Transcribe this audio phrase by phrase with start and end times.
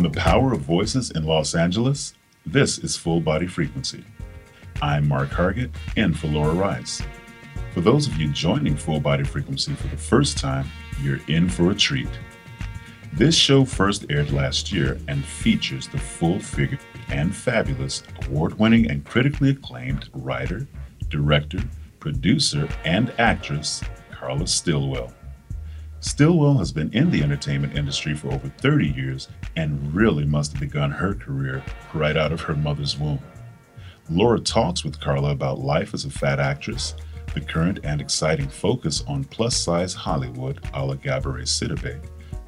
[0.00, 2.14] From the power of voices in Los Angeles,
[2.46, 4.02] this is Full Body Frequency.
[4.80, 7.02] I'm Mark Hargett, and for Laura Rice.
[7.74, 10.66] For those of you joining Full Body Frequency for the first time,
[11.02, 12.08] you're in for a treat.
[13.12, 18.90] This show first aired last year and features the full figured and fabulous award winning
[18.90, 20.66] and critically acclaimed writer,
[21.10, 21.60] director,
[21.98, 25.12] producer, and actress Carla Stillwell.
[26.00, 30.60] Stillwell has been in the entertainment industry for over 30 years and really must have
[30.60, 33.20] begun her career right out of her mother's womb.
[34.08, 36.94] Laura talks with Carla about life as a fat actress,
[37.34, 42.02] the current and exciting focus on plus size Hollywood a la Gabourey Sidibe,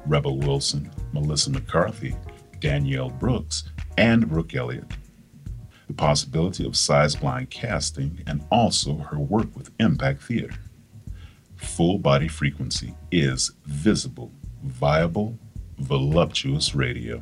[0.07, 2.15] Rebel Wilson, Melissa McCarthy,
[2.59, 3.65] Danielle Brooks,
[3.97, 4.91] and Brooke Elliott.
[5.87, 10.55] The possibility of size blind casting and also her work with MPAACT Theater.
[11.63, 14.31] Full body frequency is visible,
[14.63, 15.39] viable,
[15.79, 17.19] voluptuous radio.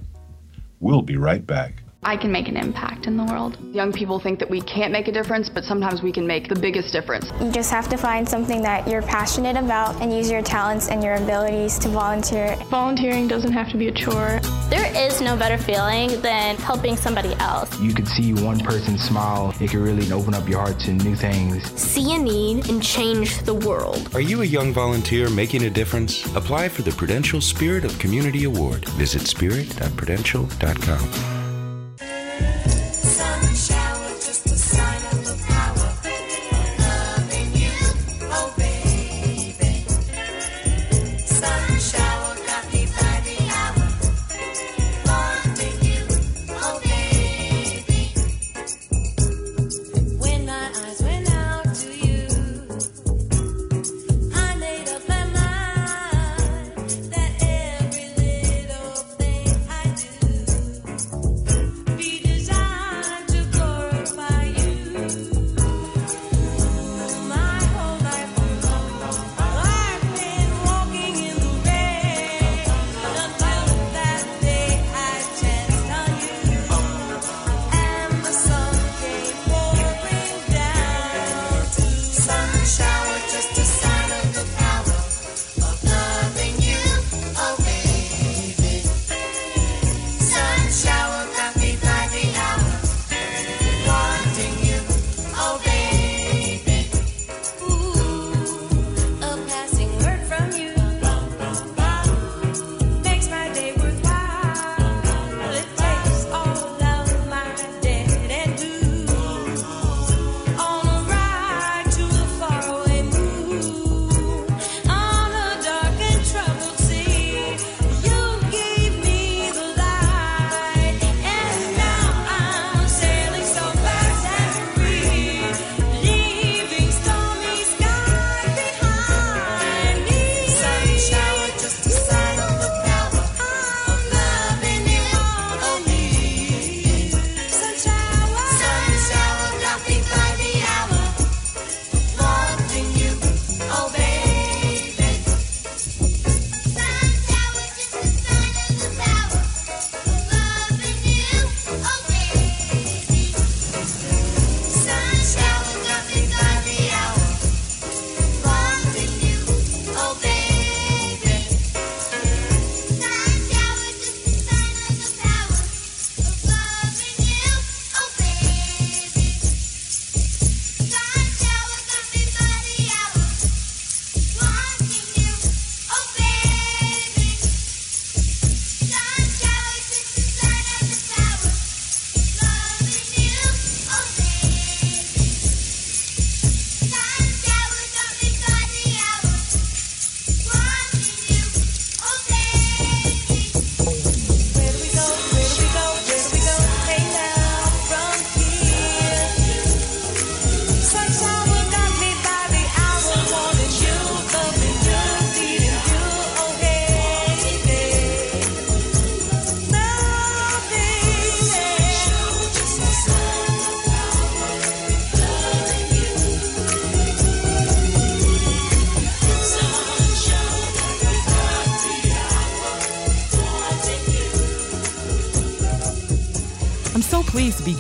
[0.82, 1.81] We'll be right back.
[2.04, 3.60] I can make an impact in the world.
[3.76, 6.56] Young people think that we can't make a difference, but sometimes we can make the
[6.56, 7.30] biggest difference.
[7.40, 11.04] You just have to find something that you're passionate about and use your talents and
[11.04, 12.56] your abilities to volunteer.
[12.72, 14.40] Volunteering doesn't have to be a chore.
[14.72, 17.80] There is no better feeling than helping somebody else.
[17.80, 21.16] You could see one person smile, it could really open up your heart to new
[21.16, 21.72] things.
[21.80, 24.10] See a need and change the world.
[24.16, 26.26] Are you a young volunteer making a difference?
[26.36, 28.86] Apply for the Prudential Spirit of Community Award.
[28.90, 31.41] Visit spirit.prudential.com.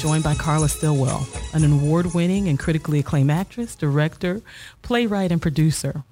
[0.01, 4.41] joined by Carla Stillwell, an award winning and critically acclaimed actress, director,
[4.81, 6.03] playwright, and producer.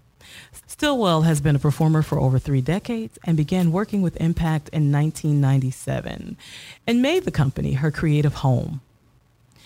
[0.68, 4.92] Stillwell has been a performer for over three decades and began working with MPAACT in
[4.92, 6.38] 1997
[6.86, 8.82] and made the company her creative home.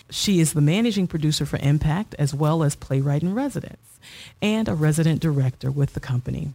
[0.10, 4.00] She is the managing producer for MPAACT as well as playwright in residence
[4.42, 6.54] and a resident director with the company.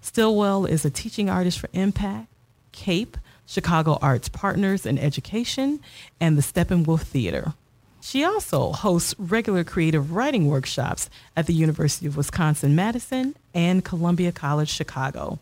[0.00, 2.28] Stillwell is a teaching artist for MPAACT,
[2.70, 3.16] CAPE,
[3.46, 5.80] Chicago Arts Partners in Education,
[6.20, 7.54] and the Steppenwolf Theater.
[8.00, 14.68] She also hosts regular creative writing workshops at the University of Wisconsin-Madison and Columbia College
[14.68, 15.38] Chicago.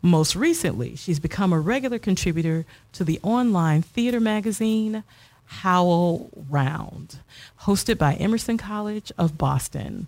[0.00, 5.02] Most recently, she's become a regular contributor to the online theater magazine
[5.46, 7.18] Howl Round,
[7.62, 10.06] hosted by Emerson College of Boston.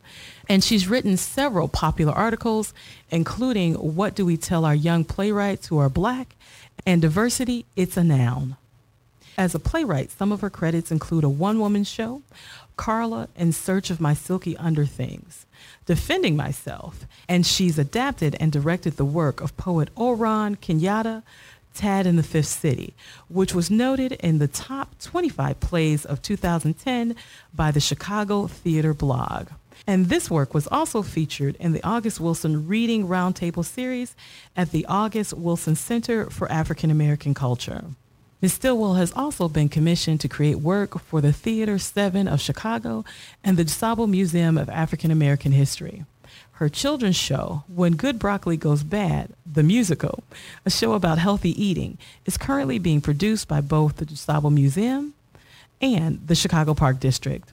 [0.49, 2.75] And she's written several popular articles,
[3.11, 6.37] including What Do We Tell Our Young Playwrights Who Are Black
[6.87, 8.57] and Diversity, It's a Noun.
[9.37, 12.23] As a playwright, some of her credits include a one-woman show,
[12.77, 15.47] Carla in Search of My Silky Underthings,
[15.87, 21.23] Defending Myself, and she's adapted and directed the work of poet Oran Kenyatta,
[21.75, 22.95] Tad in the Fifth City,
[23.29, 27.15] which was noted in the top 25 plays of 2010
[27.55, 29.49] by the Chicago Theater blog.
[29.87, 34.15] And this work was also featured in the August Wilson Reading Roundtable series
[34.57, 37.85] at the August Wilson Center for African American Culture.
[38.43, 38.55] Ms.
[38.55, 43.05] Stillwell has also been commissioned to create work for the Theater 7 of Chicago
[43.45, 46.05] and the DuSable Museum of African American History.
[46.53, 50.25] Her children's show, When Good Broccoli Goes Bad, the musical,
[50.65, 55.15] a show about healthy eating, is currently being produced by both the DuSable Museum
[55.81, 57.51] and the Chicago Park District.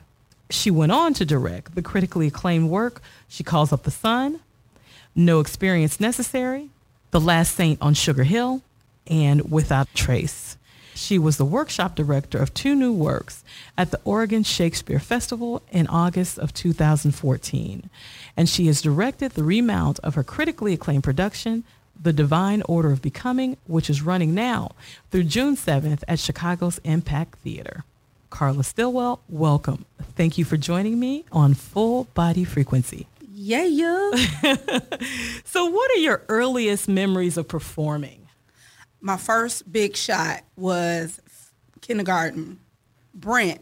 [0.50, 4.40] She went on to direct the critically acclaimed work She Calls Up the Sun,
[5.14, 6.70] No Experience Necessary,
[7.10, 8.62] The Last Saint on Sugar Hill,
[9.06, 10.56] and Without Trace.
[10.94, 13.44] She was the workshop director of two new works
[13.76, 17.88] at the Oregon Shakespeare Festival in August of 2014.
[18.36, 21.62] And she has directed the remount of her critically acclaimed production,
[22.00, 24.72] The Divine Order of Becoming, which is running now
[25.10, 27.84] through June 7th at Chicago's MPAACT Theater.
[28.30, 29.84] Carla Stillwell, welcome.
[30.16, 33.06] Thank you for joining me on Full Body Frequency.
[33.32, 34.10] Yeah, yeah.
[35.44, 38.18] so, what are your earliest memories of performing?
[39.00, 41.20] my first big shot was
[41.80, 42.58] kindergarten.
[43.14, 43.60] Brent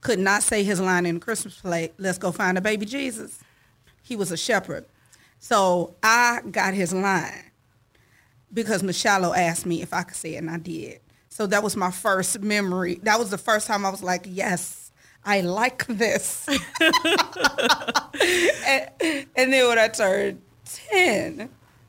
[0.00, 3.40] could not say his line in the Christmas play, let's go find a baby Jesus.
[4.02, 4.86] He was a shepherd.
[5.38, 7.50] So I got his line
[8.52, 11.00] because Michelle asked me if I could say it, and I did.
[11.34, 13.00] So that was my first memory.
[13.02, 14.92] That was the first time I was like, yes,
[15.24, 16.46] I like this.
[16.48, 16.56] and,
[19.36, 21.48] and, then when I turned 10,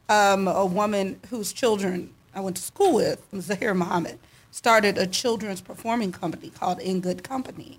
[0.10, 4.18] um, a woman whose children I went to school with, Zahir Muhammad,
[4.50, 7.78] started a children's performing company called In Good Company.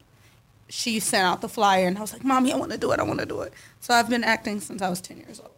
[0.68, 3.00] She sent out the flyer, and I was like, Mommy, I want to do it.
[3.00, 3.52] I want to do it.
[3.80, 5.50] So I've been acting since I was 10 years old.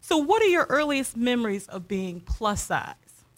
[0.00, 2.94] So, what are your earliest memories of being plus size?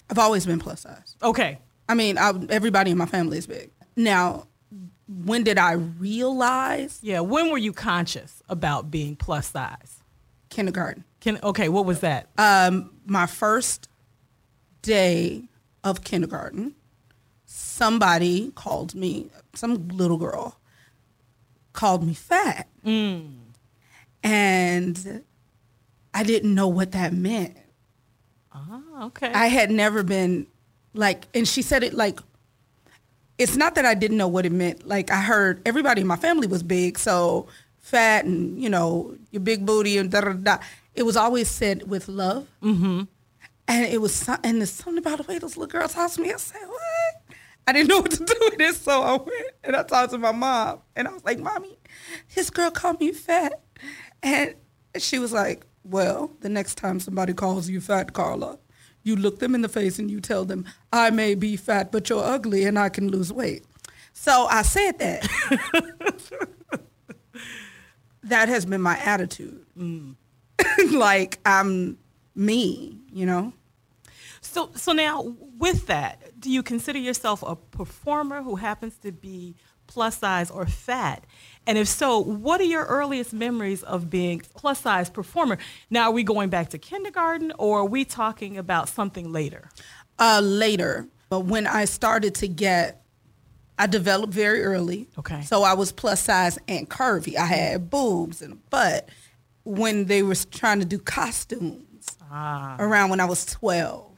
[0.08, 1.16] I've always been plus size.
[1.20, 1.58] Okay.
[1.88, 3.70] I mean, I, everybody in my family is big.
[3.96, 4.46] Now,
[5.08, 6.98] when did I realize?
[7.02, 9.98] Yeah, when were you conscious about being plus size?
[10.48, 11.04] Kindergarten.
[11.20, 12.28] Can, okay, what was that?
[12.38, 13.88] Um, my first
[14.82, 15.44] day
[15.84, 16.74] of kindergarten,
[17.44, 20.58] somebody called me, some little girl
[21.72, 22.68] called me fat.
[22.84, 23.36] Mm.
[24.22, 25.24] And
[26.14, 27.56] I didn't know what that meant.
[28.52, 29.32] Ah, okay.
[29.32, 30.46] I had never been
[30.94, 32.20] like, and she said it like,
[33.38, 34.86] it's not that I didn't know what it meant.
[34.86, 37.46] Like I heard everybody in my family was big, so
[37.78, 40.58] fat and you know your big booty and da da da.
[40.94, 42.46] It was always said with love.
[42.62, 43.02] Mm-hmm.
[43.68, 46.32] And it was, and there's something about the way those little girls talked to me.
[46.32, 47.36] I said, what?
[47.66, 50.18] I didn't know what to do with this, so I went and I talked to
[50.18, 51.78] my mom, and I was like, "Mommy,
[52.34, 53.60] this girl called me fat,"
[54.22, 54.54] and
[54.98, 58.58] she was like, "Well, the next time somebody calls you fat, Carla,
[59.02, 62.08] you look them in the face and you tell them, I may be fat, but
[62.08, 63.64] you're ugly, and I can lose weight."
[64.12, 65.28] So I said that.
[68.24, 69.64] that has been my attitude.
[69.76, 70.16] Mm.
[70.92, 71.98] like I'm
[72.34, 73.52] me, you know.
[74.40, 79.54] So, so now with that, do you consider yourself a performer who happens to be
[79.92, 81.24] plus size or fat?
[81.66, 85.58] And if so, what are your earliest memories of being plus size performer?
[85.90, 89.68] Now, are we going back to kindergarten or are we talking about something later?
[90.18, 91.06] Uh, later.
[91.28, 93.04] But when I started to get,
[93.78, 95.08] I developed very early.
[95.18, 95.42] Okay.
[95.42, 97.36] So I was plus size and curvy.
[97.36, 99.08] I had boobs and a butt.
[99.64, 102.74] When they were trying to do costumes ah.
[102.80, 104.10] around when I was 12.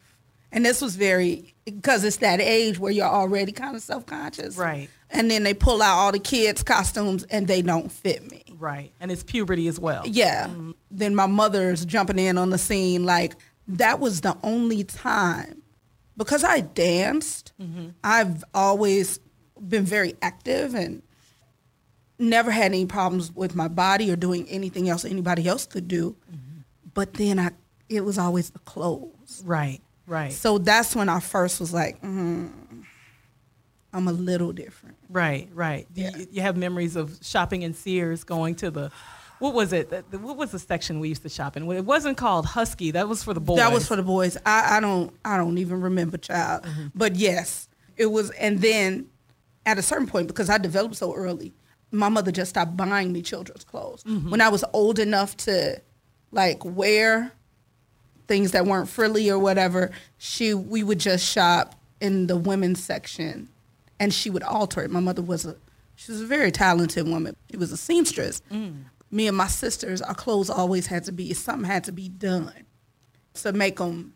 [0.53, 4.89] And this was very because it's that age where you're already kind of self-conscious, right?
[5.15, 8.93] And then they pull out all the kids' costumes and they don't fit me, right?
[9.01, 10.03] And it's puberty as well.
[10.07, 10.73] Yeah, mm-hmm.
[10.91, 13.05] then my mother's jumping in on the scene.
[13.05, 13.35] Like
[13.69, 15.63] that was the only time
[16.17, 17.53] because I danced.
[18.03, 19.21] I've always
[19.69, 21.03] been very active and
[22.19, 26.17] never had any problems with my body or doing anything else anybody else could do.
[26.93, 27.51] But then I,
[27.89, 29.43] it was always the clothes.
[29.45, 30.33] Right, right.
[30.33, 32.51] So that's when I first was like, mm,
[33.95, 34.97] I'm a little different.
[35.09, 35.87] Right, right.
[35.95, 38.91] Do You, you have memories of shopping in Sears, going to the,
[39.39, 39.89] what was it?
[39.91, 41.71] The- the- What was the section we used to shop in?
[41.71, 42.91] It wasn't called Husky.
[42.91, 43.59] That was for the boys.
[43.59, 44.37] That was for the boys.
[44.45, 46.65] I, I don't I don't even remember child.
[46.65, 46.87] Mm-hmm.
[46.95, 49.07] But yes, it was and then
[49.67, 51.55] at a certain point, because I developed so early,
[51.91, 54.03] my mother just stopped buying me children's clothes.
[54.05, 54.31] Mm-hmm.
[54.31, 55.81] When I was old enough to
[56.33, 57.33] like wear
[58.27, 63.49] things that weren't frilly or whatever, she we would just shop in the women's section
[64.01, 64.91] and she would alter it.
[64.91, 65.57] My mother was a
[65.97, 67.37] she was a very talented woman.
[67.51, 68.43] She was a seamstress.
[68.51, 68.85] Mm.
[69.11, 72.53] Me and my sisters, our clothes always had to be something had to be done
[73.35, 74.15] to make them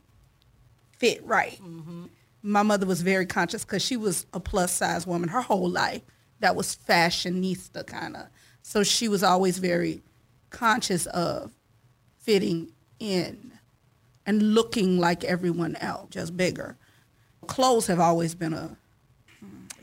[0.97, 1.61] fit right.
[1.63, 2.07] Mm-hmm.
[2.43, 6.03] My mother was very conscious because she was a plus size woman her whole life.
[6.41, 8.27] That was fashionista kind of.
[8.63, 10.03] So she was always very
[10.51, 11.53] conscious of
[12.19, 13.53] fitting in
[14.27, 16.77] and looking like everyone else, just bigger.
[17.47, 18.77] Clothes have always been a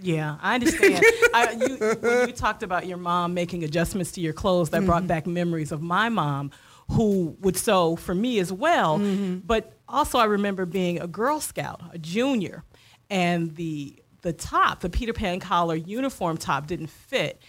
[0.02, 1.04] Yeah, I understand.
[1.34, 5.00] I, you, when you talked about your mom making adjustments to your clothes, that brought
[5.00, 5.08] mm-hmm.
[5.08, 6.52] back memories of my mom,
[6.92, 9.00] who would sew for me as well.
[9.00, 9.40] Mm-hmm.
[9.46, 12.64] But also, I remember being a Girl Scout, a junior,
[13.10, 17.42] and the the top, the Peter Pan collar uniform top, didn't fit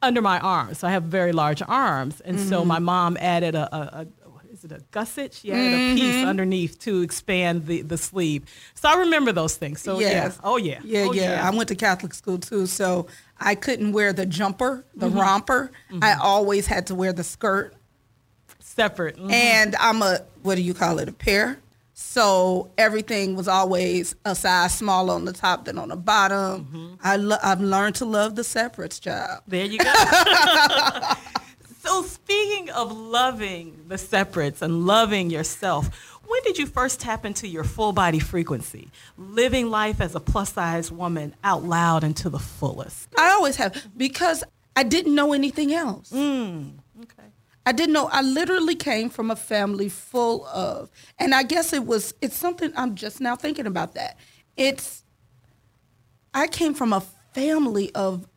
[0.00, 0.78] under my arms.
[0.78, 2.68] So I have very large arms, and so mm-hmm.
[2.68, 4.06] my mom added a, a
[4.58, 5.32] is it a gusset?
[5.34, 8.44] She added a piece underneath to expand the, the sleeve.
[8.74, 9.80] So I remember those things.
[9.80, 10.08] So yeah.
[10.08, 10.38] Yes.
[10.42, 10.80] Oh yeah.
[10.84, 11.46] Yeah, Oh, yeah.
[11.46, 13.06] I went to Catholic school too, so
[13.38, 15.18] I couldn't wear the jumper, the mm-hmm.
[15.18, 15.70] romper.
[15.90, 16.02] Mm-hmm.
[16.04, 17.74] I always had to wear the skirt.
[18.60, 19.16] separate.
[19.16, 19.32] Mhm.
[19.32, 21.08] And I'm a what do you call it?
[21.08, 21.58] A pair.
[21.94, 26.64] So everything was always a size smaller on the top than on the bottom.
[26.64, 26.94] Mm-hmm.
[27.02, 29.42] I lo- I've learned to love the separates, job.
[29.48, 29.92] There you go.
[31.88, 35.88] so speaking of loving the separates and loving yourself,
[36.26, 40.52] when did you first tap into your full body frequency, living life as a plus
[40.52, 43.08] size woman out loud and to the fullest?
[43.16, 44.44] I always have because
[44.76, 46.10] I didn't know anything else.
[46.10, 47.28] Mm, okay.
[47.64, 48.08] I didn't know.
[48.12, 52.70] I literally came from a family full of, and I guess it was, it's something
[52.76, 54.18] I'm just now thinking about that.
[54.58, 55.04] It's,
[56.34, 57.00] I came from a
[57.32, 58.28] family of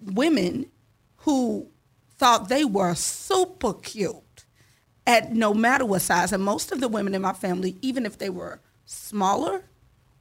[0.00, 0.70] women
[1.18, 1.68] who
[2.16, 4.44] thought they were super cute
[5.06, 6.32] at no matter what size.
[6.32, 9.64] And most of the women in my family, even if they were smaller,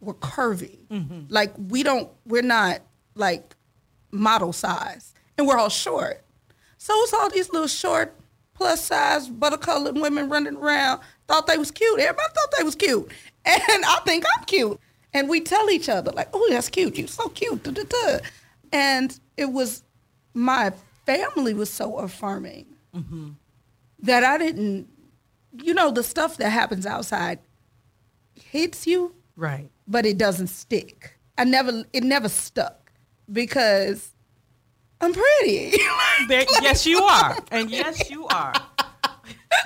[0.02, 0.86] were curvy.
[0.88, 1.22] Mm-hmm.
[1.30, 2.82] Like we don't, we're not
[3.16, 3.56] like
[4.12, 5.14] model size.
[5.38, 6.24] And we're all short.
[6.78, 8.14] So it's all these little short,
[8.54, 12.00] plus size, butter colored women running around, thought they was cute.
[12.00, 13.12] Everybody thought they was cute.
[13.46, 14.80] And I think I'm cute.
[15.14, 16.98] And we tell each other, like, oh, that's cute.
[16.98, 17.62] You're so cute.
[17.64, 18.20] Da, da, da.
[18.72, 19.84] And it was,
[20.34, 20.72] my
[21.06, 23.30] family was so affirming mm-hmm.
[24.00, 24.88] that I didn't,
[25.62, 27.40] you know, the stuff that happens outside
[28.36, 29.70] hits you, Right.
[29.88, 31.18] but it doesn't stick.
[31.38, 32.92] I never, it never stuck
[33.32, 34.14] because
[35.02, 35.78] I'm pretty.
[36.28, 37.38] There, yes, you are.
[37.52, 38.54] And yes, you are.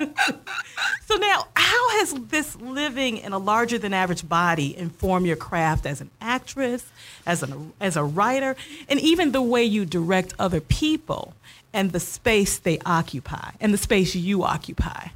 [1.06, 5.86] so now, how has this living in a larger than average body informed your craft
[5.86, 6.84] as an actress,
[7.26, 8.56] as an as a writer,
[8.88, 11.34] and even the way you direct other people
[11.72, 15.08] and the space they occupy and the space you occupy?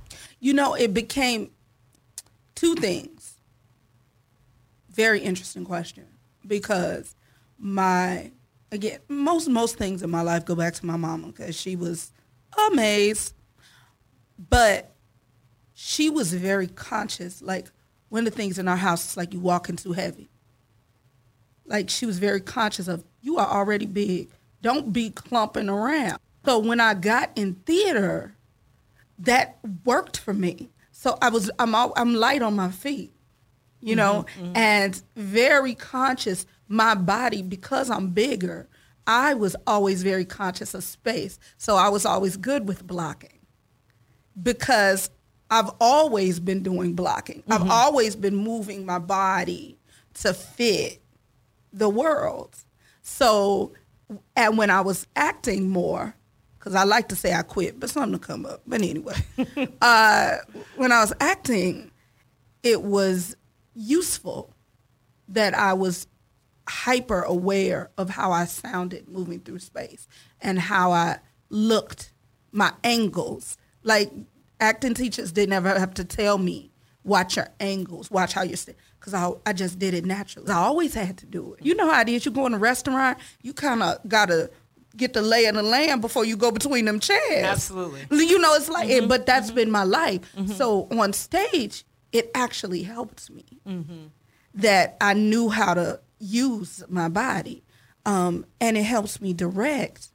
[0.42, 1.52] you know, it became
[2.56, 3.34] two things.
[4.90, 6.04] Very interesting question
[6.44, 7.14] because
[7.58, 8.32] my
[8.72, 12.10] again most most things in my life go back to my mama because she was
[12.70, 13.34] amazed,
[14.48, 14.94] but
[15.74, 17.42] she was very conscious.
[17.42, 17.70] Like
[18.08, 20.28] one of the things in our house is like you walking too heavy.
[21.64, 24.30] Like she was very conscious of you are already big.
[24.62, 26.18] Don't be clumping around.
[26.44, 28.34] So when I got in theater,
[29.20, 30.70] that worked for me.
[30.90, 33.12] So I was I'm all, I'm light on my feet,
[33.80, 34.56] you know, mm-hmm, mm-hmm.
[34.56, 38.68] and very conscious my body because I'm bigger.
[39.06, 41.38] I was always very conscious of space.
[41.58, 43.41] So I was always good with blocking
[44.40, 45.10] because
[45.50, 47.42] I've always been doing blocking.
[47.48, 49.76] I've always been moving my body
[50.14, 51.02] to fit
[51.72, 52.56] the world.
[53.02, 53.72] So,
[54.36, 56.14] and when I was acting more,
[56.58, 58.62] because I like to say I quit, but something to come up.
[58.66, 59.16] But anyway,
[59.82, 60.36] uh,
[60.76, 61.90] when I was acting,
[62.62, 63.36] it was
[63.74, 64.54] useful
[65.28, 66.06] that I was
[66.68, 70.06] hyper aware of how I sounded moving through space
[70.40, 72.12] and how I looked,
[72.52, 73.56] my angles.
[73.82, 74.10] Like
[74.60, 76.70] acting teachers didn't ever have to tell me,
[77.04, 78.78] watch your angles, watch how you stand.
[78.98, 80.50] Because I, I just did it naturally.
[80.50, 81.64] I always had to do it.
[81.64, 82.24] You know how it is.
[82.24, 84.50] You go in a restaurant, you kind of got to
[84.96, 87.44] get the lay of the land before you go between them chairs.
[87.44, 88.00] Absolutely.
[88.10, 89.08] You know, it's like, mm-hmm.
[89.08, 89.56] but that's mm-hmm.
[89.56, 90.20] been my life.
[90.36, 90.52] Mm-hmm.
[90.52, 94.06] So on stage, it actually helped me mm-hmm.
[94.54, 97.64] that I knew how to use my body.
[98.04, 100.08] Um, and it helps me direct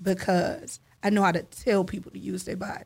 [0.00, 2.84] because I know how to tell people to use their body.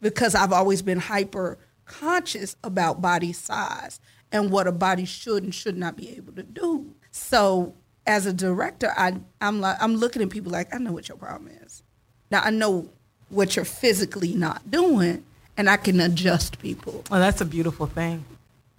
[0.00, 4.00] Because I've always been hyper conscious about body size
[4.32, 6.94] and what a body should and should not be able to do.
[7.10, 7.74] So
[8.06, 11.16] as a director, I, I'm like I'm looking at people like I know what your
[11.16, 11.82] problem is.
[12.30, 12.88] Now I know
[13.28, 15.24] what you're physically not doing,
[15.56, 17.04] and I can adjust people.
[17.10, 18.24] Oh, that's a beautiful thing.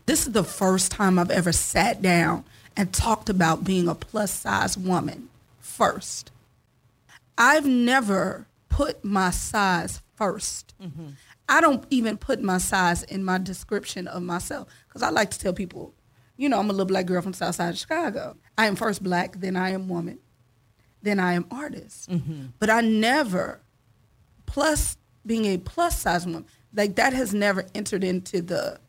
[0.05, 2.45] This is the first time I've ever sat down
[2.77, 6.31] and talked about being a plus size woman first.
[7.37, 8.47] I've never
[8.77, 11.07] put my size 1st mm-hmm.
[11.49, 15.39] I don't even put my size in my description of myself because I like to
[15.39, 15.95] tell people,
[16.35, 18.37] you know, I'm a little black girl from South Side of Chicago.
[18.55, 20.19] I am first black, then I am woman,
[21.01, 22.07] then I am artist.
[22.11, 22.47] Mm-hmm.
[22.59, 23.61] But I never,
[24.45, 28.79] plus being a plus size woman, like that has never entered into the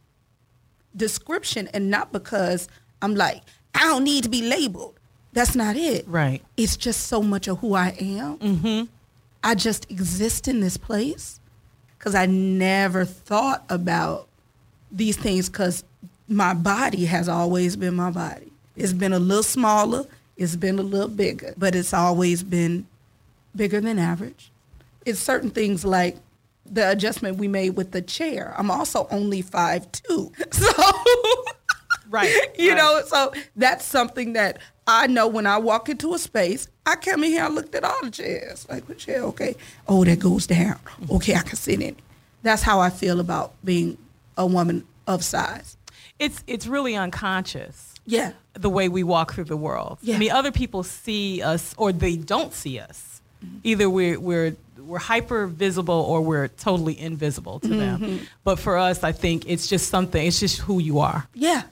[0.94, 2.68] description and not because
[3.00, 3.40] I'm like,
[3.74, 5.00] I don't need to be labeled.
[5.32, 6.06] That's not it.
[6.06, 6.42] Right.
[6.58, 8.38] It's just so much of who I am.
[8.38, 8.84] Mm-hmm.
[9.42, 11.40] I just exist in this place
[11.98, 14.28] because I never thought about
[14.90, 15.84] these things because
[16.28, 18.52] my body has always been my body.
[18.76, 20.04] It's been a little smaller,
[20.36, 22.86] it's been a little bigger, but it's always been
[23.56, 24.50] bigger than average.
[25.04, 26.16] It's certain things like
[26.64, 28.54] the adjustment we made with the chair.
[28.56, 30.70] I'm also only five two, so
[32.10, 32.78] right, you right.
[32.78, 36.68] know, so that's something that I know when I walk into a space.
[36.88, 39.22] I came in here, I looked at all the chairs, like what chair?
[39.24, 40.78] Okay, oh that goes down.
[41.10, 41.96] Okay, I can sit in it.
[42.42, 43.98] That's how I feel about being
[44.36, 45.76] a woman of size.
[46.18, 47.94] It's it's really unconscious.
[48.06, 48.32] Yeah.
[48.54, 49.98] The way we walk through the world.
[50.00, 50.16] Yeah.
[50.16, 53.20] I mean, other people see us or they don't see us.
[53.44, 53.58] Mm-hmm.
[53.64, 58.02] Either we're we're we're hyper visible or we're totally invisible to mm-hmm.
[58.02, 58.20] them.
[58.44, 60.26] But for us, I think it's just something.
[60.26, 61.28] It's just who you are.
[61.34, 61.64] Yeah.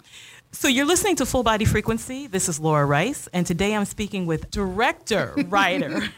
[0.53, 2.27] So you're listening to Full Body Frequency.
[2.27, 6.09] This is Laura Rice, and today I'm speaking with director, writer,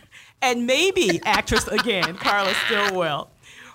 [0.41, 3.31] and maybe actress again, Carla Stillwell.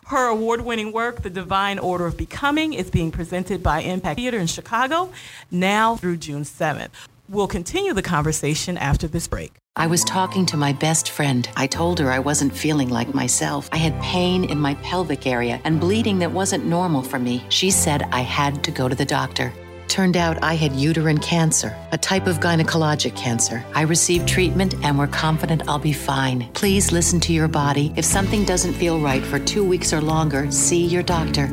[0.07, 4.37] Her award winning work, The Divine Order of Becoming, is being presented by MPAACT Theater
[4.37, 5.11] in Chicago
[5.51, 6.91] now through June 7th.
[7.29, 9.53] We'll continue the conversation after this break.
[9.75, 11.47] I was talking to my best friend.
[11.55, 13.69] I told her I wasn't feeling like myself.
[13.71, 17.43] I had pain in my pelvic area and bleeding that wasn't normal for me.
[17.49, 19.51] She said I had to go to the doctor.
[19.93, 23.63] Turned out I had uterine cancer, a type of gynecologic cancer.
[23.75, 26.49] I received treatment and we're confident I'll be fine.
[26.53, 27.93] Please listen to your body.
[27.95, 31.45] If something doesn't feel right for two weeks or longer, see your doctor.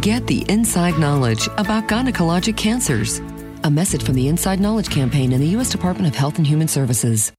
[0.00, 3.18] Get the inside knowledge about gynecologic cancers.
[3.62, 5.68] A message from the Inside Knowledge Campaign in the U.S.
[5.68, 7.30] Department of Health and Human Services.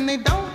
[0.00, 0.49] And they don't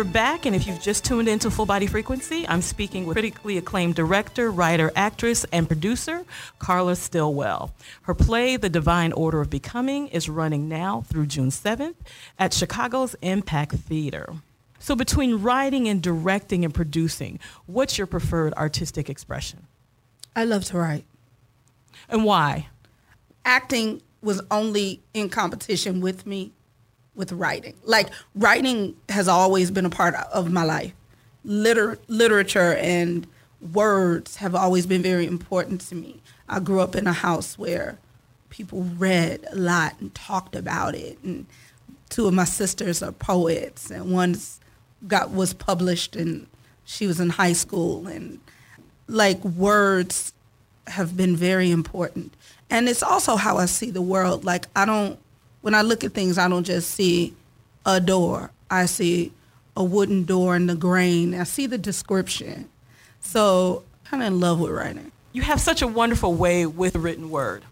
[0.00, 3.58] We're back, and if you've just tuned into Full Body Frequency, I'm speaking with critically
[3.58, 6.24] acclaimed director, writer, actress, and producer
[6.58, 7.74] Carla Stillwell.
[8.04, 11.96] Her play, The Divine Order of Becoming, is running now through June 7th
[12.38, 14.32] at Chicago's MPAACT Theater.
[14.78, 19.66] So, between writing and directing and producing, what's your preferred artistic expression?
[20.34, 21.04] I love to write.
[22.08, 22.68] And why?
[23.44, 26.52] Acting was only in competition with me
[27.20, 27.74] with writing.
[27.84, 30.92] Like writing has always been a part of my life.
[31.44, 33.28] Liter- literature and
[33.72, 36.20] words have always been very important to me.
[36.48, 37.98] I grew up in a house where
[38.48, 41.18] people read a lot and talked about it.
[41.22, 41.46] And
[42.08, 44.58] two of my sisters are poets, and one's
[45.06, 46.46] got was published, and
[46.84, 48.06] she was in high school.
[48.06, 48.40] And
[49.06, 50.32] like words
[50.88, 52.34] have been very important.
[52.70, 54.44] And it's also how I see the world.
[54.44, 55.18] Like I don't
[55.62, 57.34] when I look at things, I don't just see
[57.86, 58.50] a door.
[58.70, 59.32] I see
[59.76, 61.34] a wooden door in the grain.
[61.34, 62.68] I see the description.
[63.20, 65.12] So kind of in love with writing.
[65.32, 67.62] You have such a wonderful way with the written word.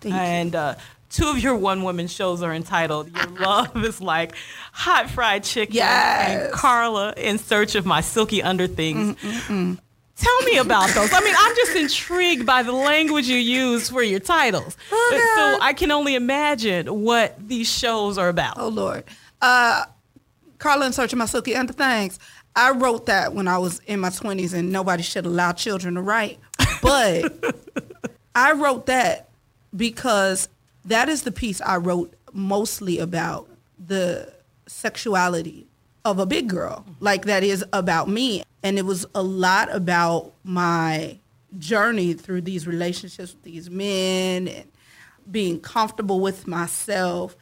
[0.00, 0.20] Thank you.
[0.20, 0.74] and uh,
[1.10, 4.34] two of your one woman shows are entitled Your Love is Like
[4.72, 6.44] Hot Fried Chicken Yes.
[6.44, 9.16] and Carla in Search of My Silky Underthings.
[10.16, 11.12] Tell me about those.
[11.12, 14.76] I mean, I'm just intrigued by the language you use for your titles.
[14.90, 18.54] so I can only imagine what these shows are about.
[18.58, 19.04] Oh Lord.
[19.42, 19.84] Uh,
[20.58, 22.18] Carla in Search of My Silky Underthings.
[22.56, 26.02] I wrote that when I was in my 20s and nobody should allow children to
[26.02, 26.38] write.
[26.80, 27.32] But
[28.34, 29.28] I wrote that
[29.74, 30.48] because
[30.84, 33.48] that is the piece I wrote mostly about
[33.84, 34.32] the
[34.66, 35.66] sexuality
[36.04, 36.84] of a big girl.
[37.00, 38.42] Like that is about me.
[38.62, 41.18] And it was a lot about my
[41.58, 44.70] journey through these relationships with these men and
[45.30, 47.36] being comfortable with myself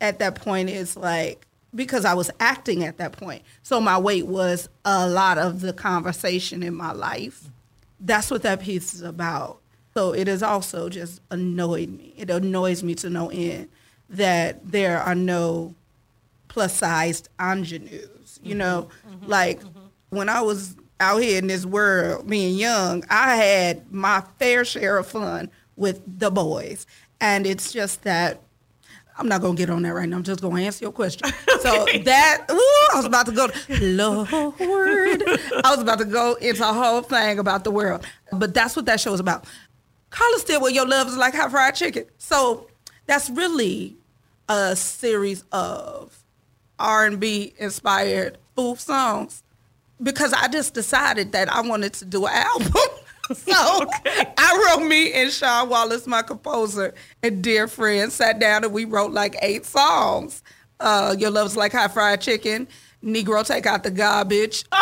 [0.00, 3.42] at that point is like because I was acting at that point.
[3.62, 7.44] So my weight was a lot of the conversation in my life.
[8.00, 9.60] That's what that piece is about.
[9.94, 12.14] So it has also just annoyed me.
[12.16, 13.68] It annoys me to no end
[14.08, 15.74] that there are no
[16.58, 18.40] plus sized ingenues.
[18.42, 18.88] You know,
[19.26, 19.60] like
[20.10, 24.98] when I was out here in this world being young, I had my fair share
[24.98, 26.84] of fun with the boys.
[27.20, 28.42] And it's just that
[29.16, 30.16] I'm not gonna get on that right now.
[30.16, 31.28] I'm just gonna answer your question.
[31.60, 32.54] So that ooh,
[32.92, 33.48] I was about to go.
[33.80, 38.76] Lord, I was about to go into a whole thing about the world, but that's
[38.76, 39.44] what that show is about.
[40.10, 42.04] Carla Stillwell, your love is like hot fried chicken.
[42.18, 42.68] So
[43.06, 43.96] that's really
[44.48, 46.17] a series of
[46.78, 49.42] R&B inspired spoof songs
[50.02, 52.72] because I just decided that I wanted to do an album.
[53.34, 58.72] so I wrote me and Sean Wallace, my composer, and dear friend, sat down and
[58.72, 60.42] we wrote like eight songs.
[60.80, 62.68] Uh, Your Love's Like Hot Fried Chicken,
[63.04, 64.64] Negro Take Out the Garbage.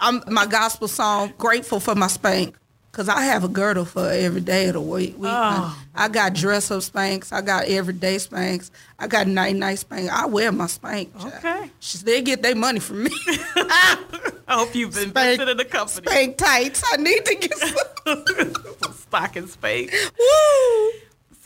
[0.00, 2.56] I'm, my gospel song, Grateful for My Spank.
[2.94, 5.18] Cause I have a girdle for every day of the week.
[5.18, 5.28] week.
[5.32, 5.84] Oh.
[5.96, 7.32] I got dress up Spanx.
[7.32, 8.70] I got everyday Spanx.
[9.00, 10.08] I got night night Spanx.
[10.08, 11.12] I wear my spank.
[11.18, 11.34] child.
[11.34, 11.70] Okay.
[12.04, 13.10] They get their money from me.
[13.56, 13.98] I
[14.48, 16.06] hope you've been invested in the company.
[16.06, 16.84] Spank tights.
[16.92, 17.74] I need to get some.
[18.84, 19.90] Some stock and space.
[20.18, 20.90] Woo!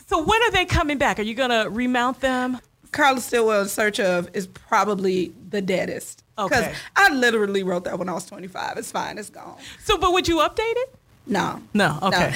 [0.07, 1.17] So when are they coming back?
[1.17, 2.59] Are you gonna remount them
[2.91, 6.23] Carla Stillwell in Search of is probably the deadest.
[6.35, 6.73] Because Okay.
[6.95, 8.77] I literally wrote that when I was 25.
[8.77, 9.17] It's fine.
[9.17, 9.57] It's gone.
[9.83, 10.95] So, but would you update it?
[11.29, 11.61] No.
[11.73, 11.99] No.
[12.03, 12.35] Okay.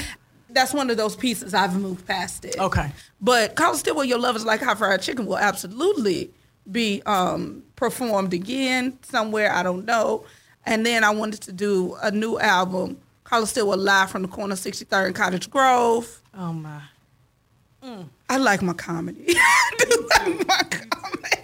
[0.49, 2.57] That's one of those pieces I've moved past it.
[2.59, 2.91] Okay.
[3.19, 6.31] But Carla Stillwell, Your Love is Like Hot Fried Chicken will absolutely
[6.71, 9.51] be um, performed again somewhere.
[9.51, 10.23] I don't know.
[10.65, 14.55] And then I wanted to do a new album, Carla Stillwell Live from the Corner
[14.55, 16.21] 63rd and Cottage Grove.
[16.37, 16.81] Oh my.
[18.29, 19.25] I like my comedy.
[19.29, 21.42] I do like my comedy.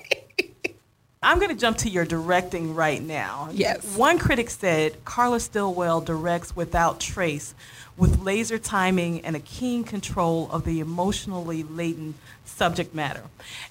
[1.21, 3.49] I'm going to jump to your directing right now.
[3.51, 3.97] Yes.
[3.97, 7.53] One critic said Carla Stillwell directs without trace,
[7.97, 12.13] with laser timing and a keen control of the emotionally laden
[12.45, 13.23] subject matter.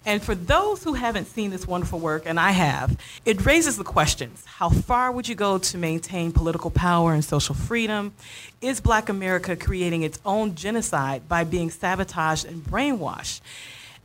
[0.05, 3.85] And for those who haven't seen this wonderful work, and I have, it raises the
[3.85, 8.13] questions how far would you go to maintain political power and social freedom?
[8.61, 13.41] Is Black America creating its own genocide by being sabotaged and brainwashed?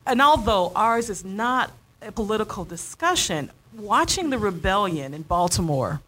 [0.05, 1.71] And although ours is not
[2.11, 6.01] political discussion, watching the rebellion in Baltimore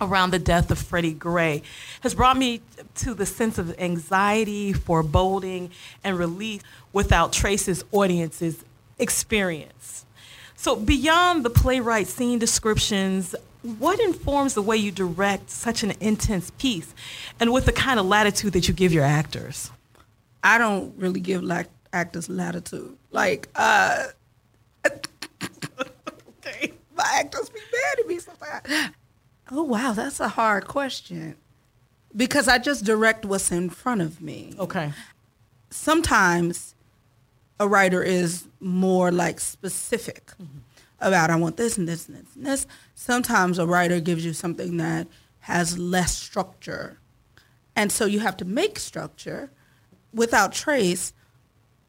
[0.00, 1.62] around the death of Freddie Gray
[2.00, 2.62] has brought me
[2.96, 5.70] to the sense of anxiety, foreboding,
[6.02, 8.64] and relief without Trace's audience's
[8.98, 10.06] experience.
[10.56, 16.50] So, beyond the playwright scene descriptions, what informs the way you direct such an intense
[16.52, 16.94] piece
[17.38, 19.70] and with the kind of latitude that you give your actors?
[20.42, 21.42] I don't really give
[21.92, 22.96] actors latitude.
[23.10, 24.08] Like, uh,
[24.86, 28.94] okay, my actors be mad at me sometimes.
[29.50, 31.36] Oh wow, that's a hard question
[32.14, 34.54] because I just direct what's in front of me.
[34.58, 34.92] Okay.
[35.70, 36.74] Sometimes
[37.58, 40.58] a writer is more like specific mm-hmm.
[41.00, 42.66] about I want this and this and this and this.
[42.94, 45.06] Sometimes a writer gives you something that
[45.40, 46.98] has less structure.
[47.76, 49.50] And so you have to make structure.
[50.12, 51.12] Without Trace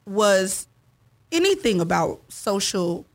[0.06, 0.68] was
[1.32, 3.06] anything about social,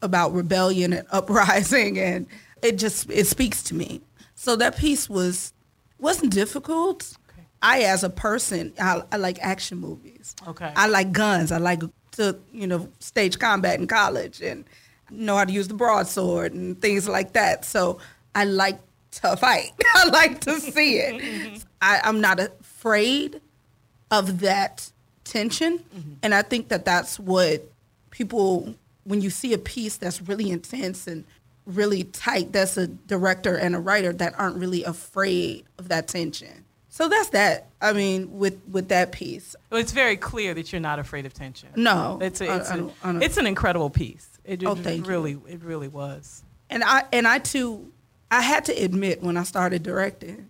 [0.00, 2.26] about rebellion and uprising, and
[2.62, 4.00] it just it speaks to me.
[4.34, 5.52] So that piece was
[5.98, 7.16] wasn't difficult.
[7.62, 10.36] I, as a person, I, I like action movies.
[10.46, 10.70] Okay.
[10.76, 11.50] I like guns.
[11.50, 14.64] I like to you know stage combat in college and
[15.10, 17.64] know how to use the broadsword and things like that.
[17.64, 17.98] So
[18.34, 18.78] I like
[19.12, 19.72] to fight.
[19.94, 21.22] I like to see it.
[21.22, 21.56] Mm-hmm.
[21.80, 23.40] I, I'm not afraid
[24.10, 24.90] of that
[25.26, 26.12] tension, mm-hmm.
[26.22, 27.62] and I think that that's what
[28.10, 31.24] people when you see a piece that's really intense and
[31.66, 32.52] really tight.
[32.52, 36.64] That's a director and a writer that aren't really afraid of that tension.
[36.88, 37.66] So that's that.
[37.82, 41.34] I mean, with with that piece, Well, it's very clear that you're not afraid of
[41.34, 41.68] tension.
[41.76, 44.26] No, it's a, it's, I a- don't- I don't- it's an incredible piece.
[44.44, 45.10] It, it Oh, thank you.
[45.10, 46.42] really, it really was.
[46.70, 47.92] and I and I too,
[48.30, 50.48] I had to admit when I started directing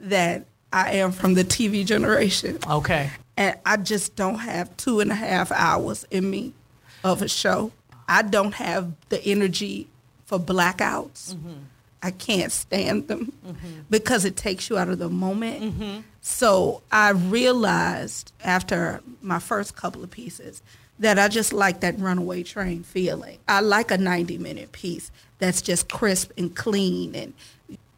[0.00, 3.10] that I am from the TV generation, Okay.
[3.38, 6.54] And I just don't have two and a half hours in me
[7.04, 7.70] of a show.
[8.08, 9.86] I don't have the energy
[10.26, 11.34] for blackouts.
[11.34, 11.52] Mm-hmm.
[12.02, 13.80] I can't stand them mm-hmm.
[13.88, 15.62] because it takes you out of the moment.
[15.62, 16.00] Mm-hmm.
[16.20, 20.60] So I realized after my first couple of pieces
[20.98, 23.38] that I just like that runaway train feeling.
[23.46, 27.34] I like a 90 minute piece that's just crisp and clean and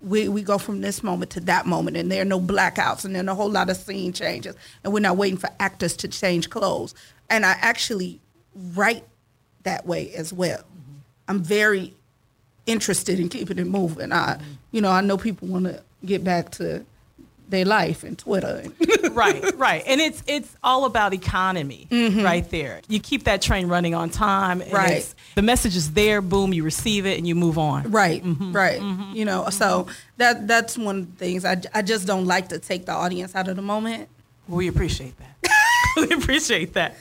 [0.03, 3.15] we, we go from this moment to that moment and there are no blackouts and
[3.15, 6.51] then a whole lot of scene changes and we're not waiting for actors to change
[6.51, 6.95] clothes.
[7.29, 8.21] And I actually
[8.55, 9.05] write
[9.65, 10.63] that way as well.
[11.29, 11.95] I'm very
[12.67, 14.13] interested in keeping it moving.
[14.13, 14.41] I,
[14.73, 16.85] you know, I know people want to get back to
[17.51, 18.65] their life and Twitter.
[19.11, 19.83] Right, right.
[19.87, 22.23] And it's it's all about economy mm-hmm.
[22.23, 22.81] right there.
[22.89, 24.61] You keep that train running on time.
[24.61, 25.15] and Right.
[25.35, 27.91] The message is there, boom, you receive it and you move on.
[27.91, 28.53] right, mm-hmm.
[28.53, 28.81] right.
[28.81, 29.17] Mm-hmm.
[29.17, 31.45] You know, so that that's one of the things.
[31.45, 34.09] I, I just don't like to take the audience out of the moment.
[34.49, 35.53] We appreciate that.
[35.97, 36.97] we appreciate that.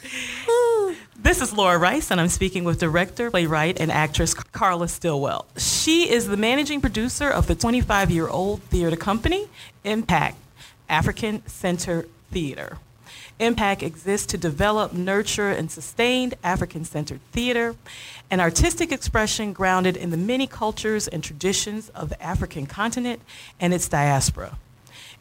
[1.18, 5.46] This is Laura Rice, and I'm speaking with director, playwright, and actress Carla Stillwell.
[5.58, 9.48] She is the managing producer of the 25 year old theater company,
[9.84, 10.36] MPAACT
[10.88, 12.78] African Center Theater.
[13.40, 17.76] MPAACT exists to develop, nurture, and sustain African centered theater,
[18.30, 23.22] an artistic expression grounded in the many cultures and traditions of the African continent
[23.60, 24.58] and its diaspora.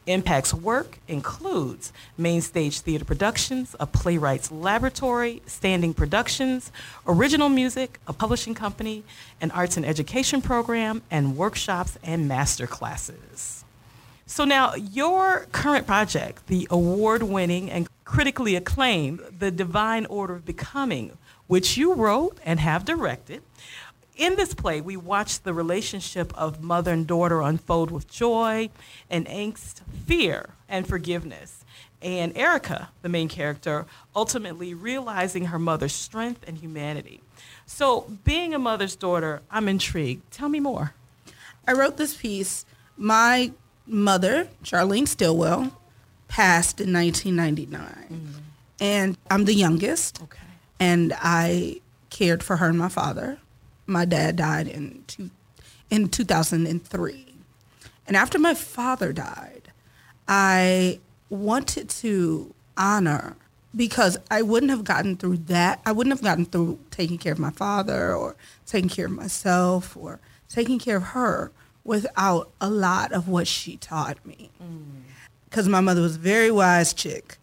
[0.09, 6.73] MPAACT's work includes main stage theater productions, a playwright's laboratory, standing productions,
[7.07, 9.05] original music, a publishing company,
[9.41, 13.65] an arts and education program, and workshops and master classes.
[14.25, 21.19] So now your current project, the award-winning and critically acclaimed The Divine Order of Becoming,
[21.47, 23.43] which you wrote and have directed,
[24.19, 28.69] in this play, we watch the relationship of mother and daughter unfold with joy
[29.09, 31.65] and angst, fear and forgiveness.
[32.01, 37.21] and Erica, the main character, ultimately realizing her mother's strength and humanity.
[37.67, 40.31] So, being a mother's daughter, I'm intrigued.
[40.31, 40.95] Tell me more.
[41.67, 42.65] I wrote this piece.
[42.97, 43.51] My
[43.85, 45.73] mother, Charlene Stillwell,
[46.29, 48.07] passed in 1999.
[48.11, 48.41] Mm.
[48.81, 50.23] And I'm the youngest.
[50.23, 50.39] Okay.
[50.79, 53.39] And I cared for her and my father.
[53.89, 55.31] My dad died in two,
[55.91, 57.35] in 2003.
[58.07, 59.73] And after my father died,
[60.29, 63.35] I wanted to honor
[63.75, 65.81] because I wouldn't have gotten through that.
[65.87, 69.97] I wouldn't have gotten through taking care of my father or taking care of myself
[69.97, 70.21] or
[70.51, 71.51] taking care of her
[71.83, 74.51] without a lot of what she taught me.
[74.63, 75.03] Mm.
[75.49, 77.39] Because my mother was a very wise chick.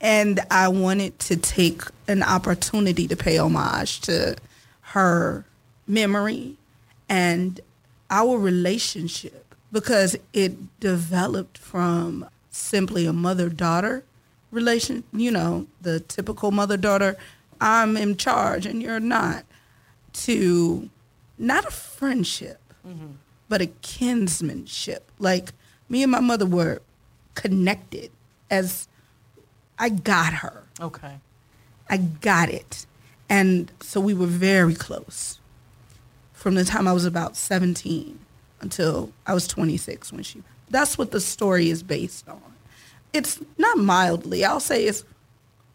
[0.00, 4.36] And I wanted to take an opportunity to pay homage to
[4.80, 5.44] her
[5.86, 6.56] memory
[7.08, 7.60] and
[8.10, 14.04] our relationship because it developed from simply a mother-daughter
[14.50, 17.16] relation, you know, the typical mother-daughter,
[17.60, 19.44] I'm in charge and you're not,
[20.12, 20.90] to
[21.38, 23.12] not a friendship, mm-hmm.
[23.48, 25.00] but a kinsmanship.
[25.18, 25.52] Like
[25.88, 26.82] me and my mother were
[27.34, 28.10] connected
[28.50, 28.88] as
[29.78, 30.64] I got her.
[30.80, 31.14] Okay.
[31.88, 32.86] I got it.
[33.28, 35.40] And so we were very close
[36.42, 38.18] from the time I was about 17
[38.60, 40.42] until I was 26 when she.
[40.70, 42.42] That's what the story is based on.
[43.12, 45.04] It's not mildly, I'll say it's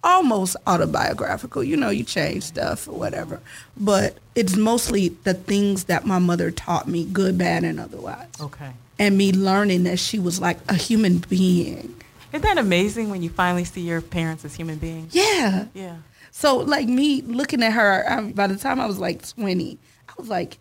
[0.03, 1.63] almost autobiographical.
[1.63, 3.39] You know, you change stuff or whatever.
[3.77, 8.27] But it's mostly the things that my mother taught me, good, bad, and otherwise.
[8.41, 8.71] Okay.
[8.99, 11.95] And me learning that she was like a human being.
[12.33, 15.15] Isn't that amazing when you finally see your parents as human beings?
[15.15, 15.67] Yeah.
[15.73, 15.97] Yeah.
[16.31, 19.77] So like me looking at her, I, by the time I was like 20,
[20.09, 20.57] I was like,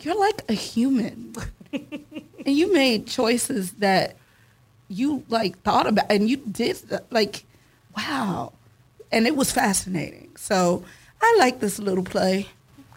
[0.00, 1.34] you're like a human.
[1.72, 2.12] and
[2.44, 4.16] you made choices that
[4.88, 6.78] you like thought about and you did
[7.10, 7.44] like,
[7.96, 8.52] wow.
[9.10, 10.32] And it was fascinating.
[10.36, 10.84] So
[11.20, 12.48] I like this little play.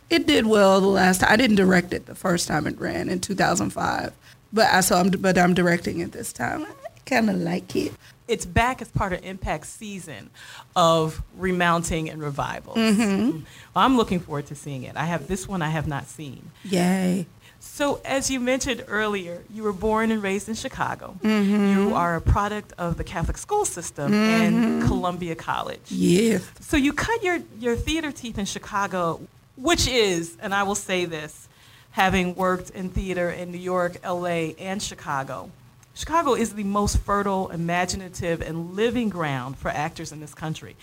[0.09, 1.31] It did well the last time.
[1.31, 4.13] I didn't direct it the first time it ran in 2005,
[4.53, 6.63] but I so but I'm directing it this time.
[6.63, 7.91] I kind of like it.
[8.27, 10.29] It's back as part of MPAACT's season
[10.75, 12.77] of remounting and revivals.
[12.77, 13.43] Mhm.
[13.73, 14.95] Well, I'm looking forward to seeing it.
[14.97, 16.51] I have this one I have not seen.
[16.63, 17.25] Yay.
[17.59, 21.15] So, as you mentioned earlier, you were born and raised in Chicago.
[21.23, 21.73] Mhm.
[21.73, 24.87] You are a product of the Catholic school system and Mhm.
[24.87, 25.81] Columbia College.
[25.89, 26.39] Yeah.
[26.59, 29.21] So you cut your, your theater teeth in Chicago,
[29.55, 31.47] which is, and I will say this,
[31.91, 35.49] having worked in theater in New York, LA, and Chicago,
[35.97, 40.75] Chicago is the most fertile, imaginative, and living ground for actors in this country.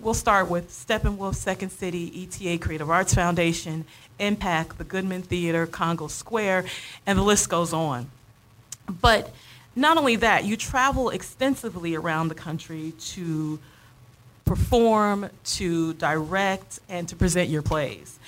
[0.00, 3.84] We'll start with Steppenwolf, Second City, ETA Creative Arts Foundation,
[4.18, 6.64] MPAACT, the Goodman Theater, Congo Square,
[7.06, 8.10] and the list goes on.
[8.88, 9.34] But
[9.76, 13.58] not only that, you travel extensively around the country to
[14.46, 18.18] perform, to direct, and to present your plays.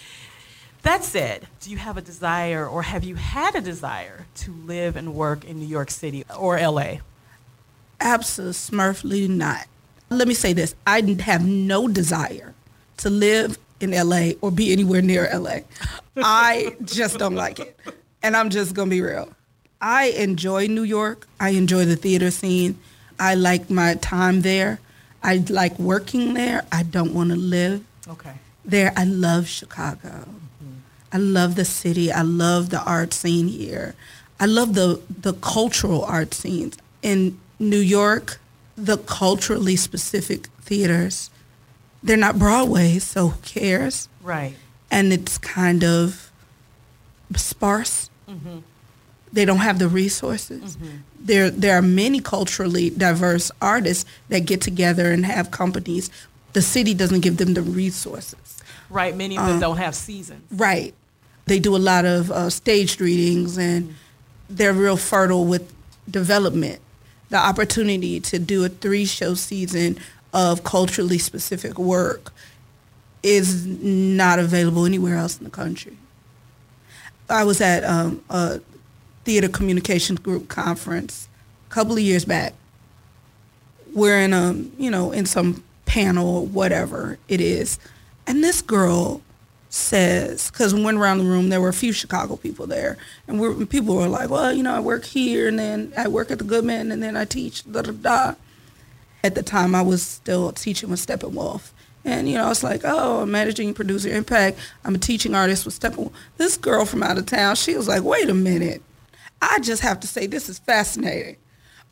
[0.84, 4.96] That said, do you have a desire or have you had a desire to live
[4.96, 6.96] and work in New York City or LA?
[8.00, 9.66] Absolutely not.
[10.10, 12.54] Let me say this I have no desire
[12.98, 15.60] to live in LA or be anywhere near LA.
[16.16, 17.78] I just don't like it.
[18.22, 19.30] And I'm just going to be real.
[19.80, 21.26] I enjoy New York.
[21.40, 22.78] I enjoy the theater scene.
[23.18, 24.80] I like my time there.
[25.22, 26.64] I like working there.
[26.70, 28.34] I don't want to live Okay.
[28.64, 28.92] there.
[28.96, 30.26] I love Chicago.
[31.14, 32.10] I love the city.
[32.12, 33.94] I love the art scene here.
[34.40, 38.40] I love the the cultural art scenes in New York.
[38.76, 41.30] The culturally specific theaters,
[42.02, 44.08] they're not Broadway, so who cares?
[44.20, 44.56] Right.
[44.90, 46.32] And it's kind of
[47.36, 48.10] sparse.
[48.28, 48.58] Mm-hmm.
[49.32, 50.76] They don't have the resources.
[51.20, 56.10] There there are many culturally diverse artists that get together and have companies.
[56.52, 58.62] The city doesn't give them the resources.
[58.90, 59.16] Right.
[59.16, 60.42] Many of them Um, don't have seasons.
[60.50, 60.94] Right.
[61.46, 63.94] They do a lot of uh, staged readings and
[64.48, 65.72] they're real fertile with
[66.10, 66.80] development.
[67.30, 69.98] The opportunity to do a three show season
[70.32, 72.32] of culturally specific work
[73.22, 75.96] is not available anywhere else in the country.
[77.28, 78.60] I was at um, a
[79.24, 81.28] theater communications group conference
[81.66, 82.52] a couple of years back.
[83.94, 87.78] We're in a, you know, in some panel or whatever it is.
[88.26, 89.22] And this girl
[89.74, 92.96] says, because we went around the room, there were a few Chicago people there.
[93.26, 96.30] And we're, people were like, well, you know, I work here and then I work
[96.30, 98.34] at the Goodman and then I teach, da da da.
[99.24, 101.70] At the time, I was still teaching with Steppenwolf.
[102.04, 104.56] And, you know, I was like, oh, I'm managing producer MPAACT.
[104.84, 106.12] I'm a teaching artist with Steppenwolf.
[106.36, 108.82] This girl from out of town, she was like, wait a minute.
[109.42, 111.36] I just have to say, this is fascinating.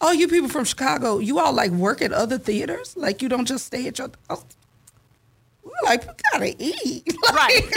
[0.01, 2.97] all you people from Chicago, you all like work at other theaters?
[2.97, 4.45] Like you don't just stay at your house?
[5.65, 7.17] We're like, we gotta eat.
[7.33, 7.63] Right.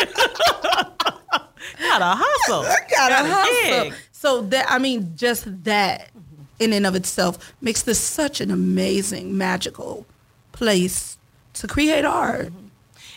[1.79, 2.61] gotta hustle.
[2.61, 3.83] I gotta, Gotta hustle.
[3.83, 3.93] dig.
[4.11, 6.09] So that I mean, just that
[6.59, 10.05] in and of itself makes this such an amazing, magical
[10.51, 11.17] place
[11.53, 12.47] to create art.
[12.47, 12.65] Mm-hmm.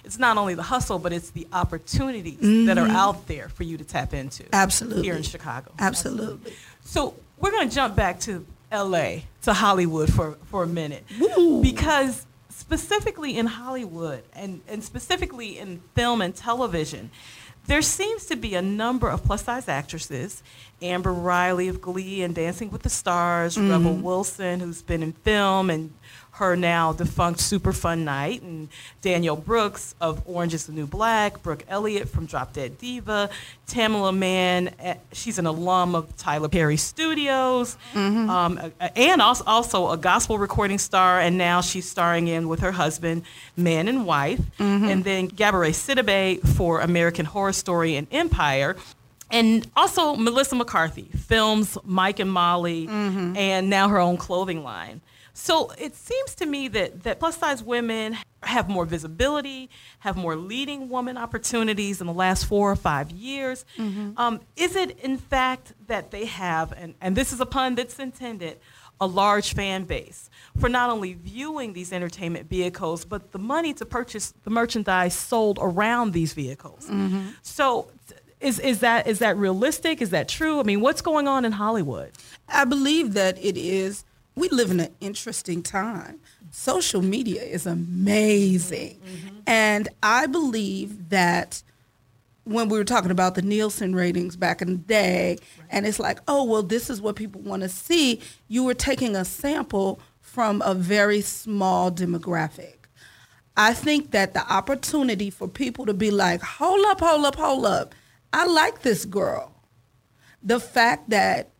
[0.04, 2.96] It's not only the hustle, but it's the opportunities that are mm-hmm.
[2.96, 4.44] out there for you to tap into.
[4.54, 5.02] Absolutely.
[5.02, 5.70] Here in Chicago.
[5.78, 6.54] Absolutely.
[6.82, 11.04] So we're going to jump back to LA, to Hollywood for, for a minute.
[11.60, 12.24] Because
[12.58, 17.10] specifically in Hollywood and, and specifically in film and television,
[17.68, 20.42] there seems to be a number of plus size actresses.
[20.82, 24.02] Amber Riley of Glee and Dancing with the Stars, Rebel mm-hmm.
[24.02, 25.92] Wilson, who's been in film, and
[26.38, 28.68] her now defunct Super Fun Night, and
[29.02, 33.28] Danielle Brooks of Orange is the New Black, Brooke Elliott from Drop Dead Diva,
[33.68, 39.90] Tamela Mann, eh, she's an alum of Tyler Perry Studios, um, a- a- and also,
[39.90, 43.22] a gospel recording star, and now she's starring in with her husband,
[43.56, 48.76] Mann and Wife, and then Gabourey Sidibe for American Horror Story and Empire.
[49.30, 55.02] And also Melissa McCarthy films Mike and Molly, and now her own clothing line.
[55.38, 59.70] So it seems to me that, that plus size women have more visibility,
[60.00, 63.64] have more leading woman opportunities in the last four or five years.
[64.16, 68.00] Um, is it in fact that they have, and, and this is a pun that's
[68.00, 68.58] intended,
[69.00, 70.28] a large fan base
[70.58, 75.58] for not only viewing these entertainment vehicles, but the money to purchase the merchandise sold
[75.62, 76.88] around these vehicles?
[77.42, 77.92] So
[78.40, 80.02] is, is, that, is that realistic?
[80.02, 80.58] Is that true?
[80.58, 82.10] I mean, what's going on in Hollywood?
[82.48, 84.04] I believe that it is.
[84.38, 86.20] We live in an interesting time.
[86.52, 89.00] Social media is amazing.
[89.00, 89.36] Mm-hmm.
[89.48, 91.62] And I believe that
[92.44, 95.38] when we were talking about the Nielsen ratings back in the day,
[95.70, 99.16] and it's like, oh, well, this is what people want to see, you were taking
[99.16, 102.74] a sample from a very small demographic.
[103.56, 107.66] I think that the opportunity for people to be like, hold up, hold up, hold
[107.66, 107.92] up.
[108.32, 109.52] I like this girl.
[110.44, 111.50] The fact that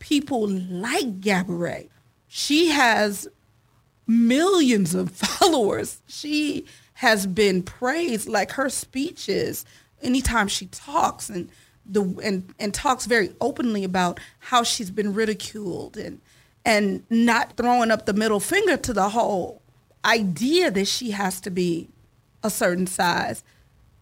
[0.00, 1.88] people like Gabourey.
[2.36, 3.26] She has
[4.06, 6.02] millions of followers.
[6.06, 8.28] She has been praised.
[8.28, 9.64] Like her speeches
[10.02, 11.48] anytime she talks and
[11.86, 16.20] the and, and talks very openly about how she's been ridiculed and
[16.62, 19.62] and not throwing up the middle finger to the whole
[20.04, 21.88] idea that she has to be
[22.42, 23.42] a certain size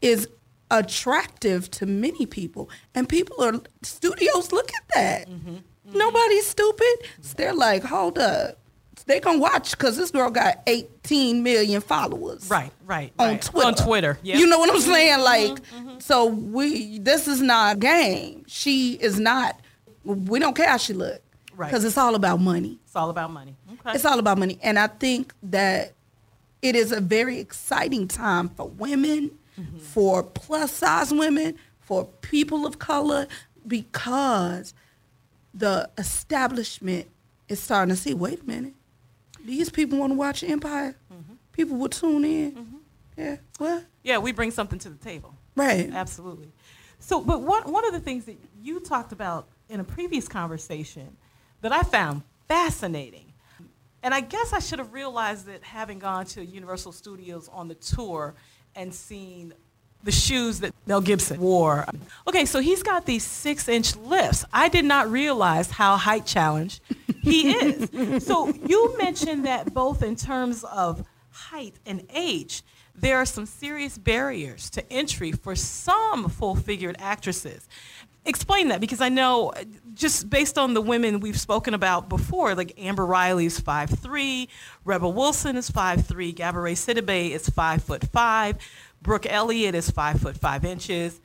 [0.01, 0.29] is
[0.73, 2.69] attractive to many people.
[2.97, 5.59] And people are studios look at that mm-hmm.
[5.93, 8.59] Nobody's stupid so they're like hold up
[9.07, 13.13] they gonna watch because this girl got 18 million followers Right, right.
[13.19, 13.43] on right.
[13.43, 13.67] Twitter.
[13.67, 14.19] On Twitter.
[14.23, 14.39] Yep.
[14.39, 15.19] You know what I'm saying?
[15.19, 15.99] Mm-hmm, like, mm-hmm.
[15.99, 18.45] so we this is not a game.
[18.47, 19.61] She is not.
[20.05, 21.21] We don't care how she look,
[21.57, 21.69] Right.
[21.69, 22.79] Because it's all about money.
[22.85, 23.57] It's all about money.
[23.73, 23.95] Okay.
[23.95, 25.93] It's all about money, and I think that
[26.63, 29.79] it is a very exciting time for women, mm-hmm.
[29.79, 33.27] for plus size women, for people of color,
[33.67, 34.75] because
[35.55, 37.07] the establishment
[37.49, 38.13] is starting to see.
[38.15, 38.75] Wait a minute,
[39.45, 40.97] these people want to watch Empire.
[41.13, 41.35] Mm-hmm.
[41.53, 42.53] People will tune in.
[42.53, 42.77] Mm-hmm.
[43.17, 43.85] Yeah, what?
[44.03, 45.35] Yeah, we bring something to the table.
[45.55, 45.91] Right.
[45.93, 46.51] Absolutely.
[46.99, 51.17] So, but one, one of the things that you talked about in a previous conversation
[51.61, 53.33] that I found fascinating,
[54.03, 57.75] and I guess I should have realized that having gone to Universal Studios on the
[57.75, 58.35] tour
[58.75, 59.55] and seen
[60.05, 61.87] the shoes that Mel Gibson wore.
[62.29, 64.45] Okay, so he's got these six inch lifts.
[64.53, 66.81] I did not realize how height challenged
[67.23, 68.25] he is.
[68.25, 72.63] so you mentioned that both in terms of height and age,
[72.95, 77.67] there are some serious barriers to entry for some full figured actresses.
[78.27, 82.55] Explain that because I know uh, just based on the women we've spoken about before,
[82.55, 84.49] like Amber Riley is 5'3",
[84.85, 88.57] Rebel Wilson is 5'3", Gabourey Sidibe is 5 foot 5,
[89.05, 91.21] Brooke Elliott is 5 foot 5 inches,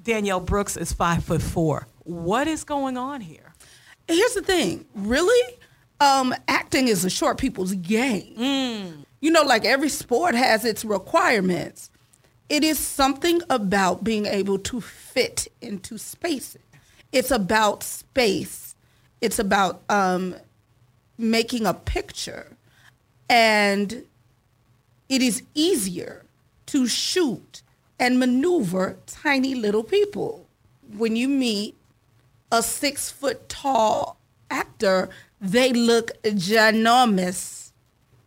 [0.00, 1.88] Danielle Brooks is 5 foot 4.
[2.04, 3.54] What is going on here?
[4.06, 5.56] Here's the thing, really,
[6.00, 8.34] um, acting is a short people's game.
[9.22, 11.90] You know, like every sport has its requirements.
[12.50, 16.60] It is something about being able to fit into spaces.
[17.10, 18.76] It's about space.
[19.22, 20.34] It's about um,
[21.16, 22.54] making a picture,
[23.30, 24.04] and
[25.08, 26.23] it is easier
[26.66, 27.62] to shoot
[27.98, 30.46] and maneuver tiny little people.
[30.96, 31.76] When you meet
[32.52, 34.18] a six foot tall
[34.50, 35.08] actor,
[35.40, 37.72] they look ginormous.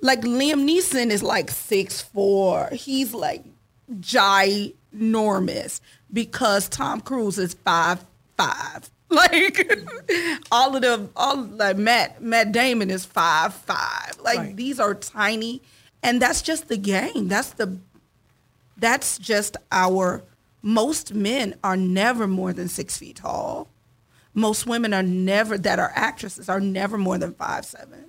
[0.02, 2.70] Like Liam Neeson is like six four.
[2.72, 3.44] He's like
[3.92, 5.80] ginormous
[6.12, 8.06] because Tom Cruise is five
[8.38, 8.90] five.
[9.10, 9.66] Like
[10.52, 14.18] all of them, all like Matt Matt Damon is five five.
[14.22, 14.56] Like Right.
[14.58, 15.62] these are tiny,
[16.04, 17.30] and that's just the game.
[17.30, 17.78] That's the
[18.78, 20.23] that's just our.
[20.63, 23.69] Most men are never more than six feet tall.
[24.34, 28.05] Most women are never that are actresses are never more than five seven,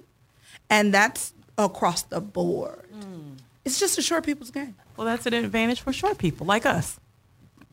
[0.68, 2.88] and that's across the board.
[2.92, 3.36] Mm.
[3.64, 4.74] It's just a short people's game.
[4.96, 6.98] Well, that's an advantage for short people like us.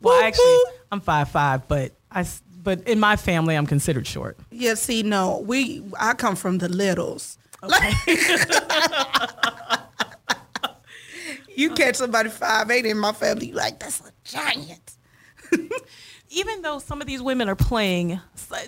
[0.00, 0.58] Well, actually,
[0.92, 2.26] I'm five five, but I
[2.62, 4.38] but in my family, I'm considered short.
[4.50, 7.38] Yeah, see, no, we I come from the littles.
[11.56, 11.76] you uh-huh.
[11.76, 14.96] catch somebody five eight in my family, like that's a giant.
[16.30, 18.58] Even though some of these women are playing uh,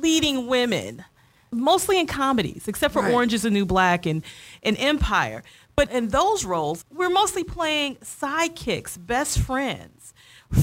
[0.00, 1.04] leading women,
[1.50, 3.12] mostly in comedies, except for Right.
[3.12, 4.22] Orange is the New Black and,
[4.62, 5.42] and Empire.
[5.76, 10.12] But in those roles, we're mostly playing sidekicks, best friends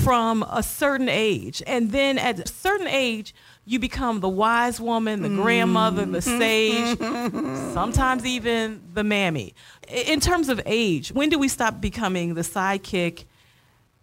[0.03, 1.63] from a certain age.
[1.65, 3.33] And then at a certain age,
[3.69, 6.39] you become the wise woman, the grandmother, the mm-hmm.
[6.39, 7.71] sage, mm-hmm.
[7.71, 9.53] sometimes even the mammy.
[9.87, 13.25] In terms of age, when do we stop becoming the sidekick?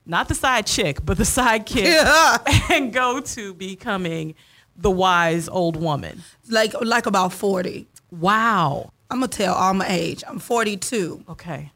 [0.07, 2.39] Not the side chick, but the sidekick, Yeah.
[2.71, 4.37] and go to becoming
[4.77, 6.23] the wise old woman.
[6.49, 7.89] Like like about forty.
[8.13, 8.93] Wow.
[9.11, 10.23] I'm gonna tell all my age.
[10.29, 11.25] I'm 42.
[11.29, 11.73] Okay.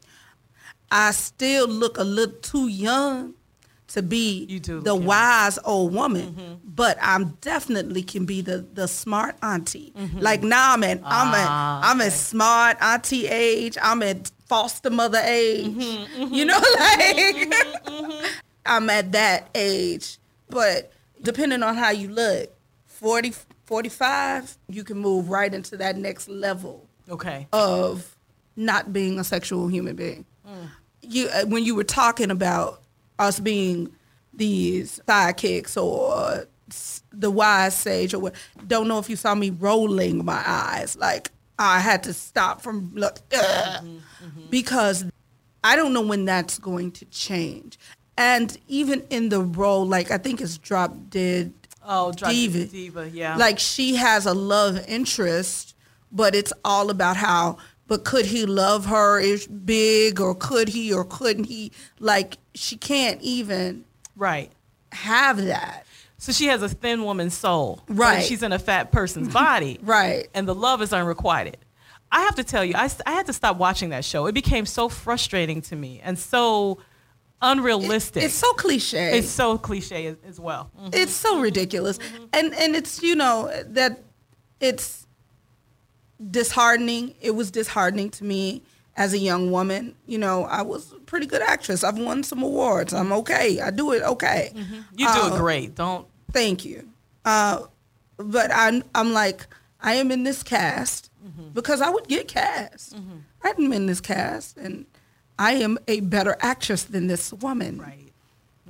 [0.89, 3.33] I still look a little too young
[3.93, 9.35] to be do the wise old woman, but I'm definitely can be the the smart
[9.43, 9.93] auntie.
[10.15, 11.49] Like now I'm at I'm at
[11.91, 13.77] I'm at smart auntie age.
[13.81, 15.67] I'm at foster mother age.
[16.17, 17.53] You know, like
[18.65, 20.17] I'm at that age.
[20.49, 22.51] But depending on how you look,
[22.87, 23.33] 40,
[23.65, 27.47] 45, you can move right into that next level Okay.
[27.53, 28.15] of
[28.55, 30.25] not being a sexual human being.
[31.01, 32.80] You uh, when you were talking about
[33.19, 33.91] us being
[34.33, 36.47] these sidekicks or
[37.11, 38.35] the wise sage or what,
[38.67, 42.91] don't know if you saw me rolling my eyes like I had to stop from
[42.95, 43.85] look ugh,
[44.49, 45.05] because
[45.63, 47.77] I don't know when that's going to change.
[48.17, 51.53] And even in the role, like I think it's Drop Dead
[51.83, 52.65] Oh, Drop Dead Diva.
[52.65, 53.35] Diva, yeah.
[53.35, 55.75] Like she has a love interest,
[56.11, 57.57] but it's all about how.
[57.91, 59.19] But could he love her?
[59.19, 61.73] Is big or could he or couldn't he?
[61.99, 63.83] Like she can't even
[64.15, 64.49] right.
[64.93, 65.85] have that.
[66.17, 67.83] So she has a thin woman's soul.
[67.89, 68.23] Right.
[68.23, 69.77] She's in a fat person's body.
[69.81, 70.29] Right.
[70.33, 71.57] And the love is unrequited.
[72.13, 74.25] I have to tell you, I, I had to stop watching that show.
[74.25, 76.77] It became so frustrating to me and so
[77.41, 78.23] unrealistic.
[78.23, 79.17] It's so cliche.
[79.17, 80.71] It's so cliche as, as well.
[80.79, 80.95] Mhm.
[80.95, 81.99] It's so ridiculous,
[82.31, 84.01] and and it's you know that
[84.61, 85.00] it's
[86.29, 87.15] disheartening.
[87.21, 88.61] It was disheartening to me
[88.95, 89.95] as a young woman.
[90.05, 91.83] You know, I was a pretty good actress.
[91.83, 92.93] I've won some awards.
[92.93, 93.59] I'm okay.
[93.59, 94.51] I do it okay.
[94.55, 94.75] Mm-hmm.
[94.95, 95.75] You do Uh, it great.
[95.75, 96.07] Don't.
[96.31, 96.87] Thank you.
[97.25, 97.63] Uh,
[98.17, 99.47] but I'm I'm like
[99.81, 101.49] I am in this cast mm-hmm.
[101.53, 102.95] because I would get cast.
[102.95, 103.17] Mm-hmm.
[103.43, 104.85] I'm in this cast, and
[105.39, 107.79] I am a better actress than this woman.
[107.79, 108.09] Right.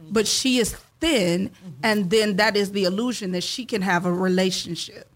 [0.10, 1.52] But she is thin,
[1.84, 5.11] and then that is the illusion that she can have a relationship.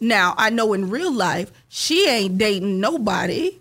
[0.00, 3.58] Now I know in real life she ain't dating nobody,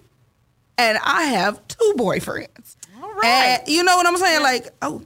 [0.78, 2.78] and I have two boyfriends.
[3.02, 3.60] All right.
[3.60, 4.42] And you know what I'm saying?
[4.42, 5.04] Like, oh,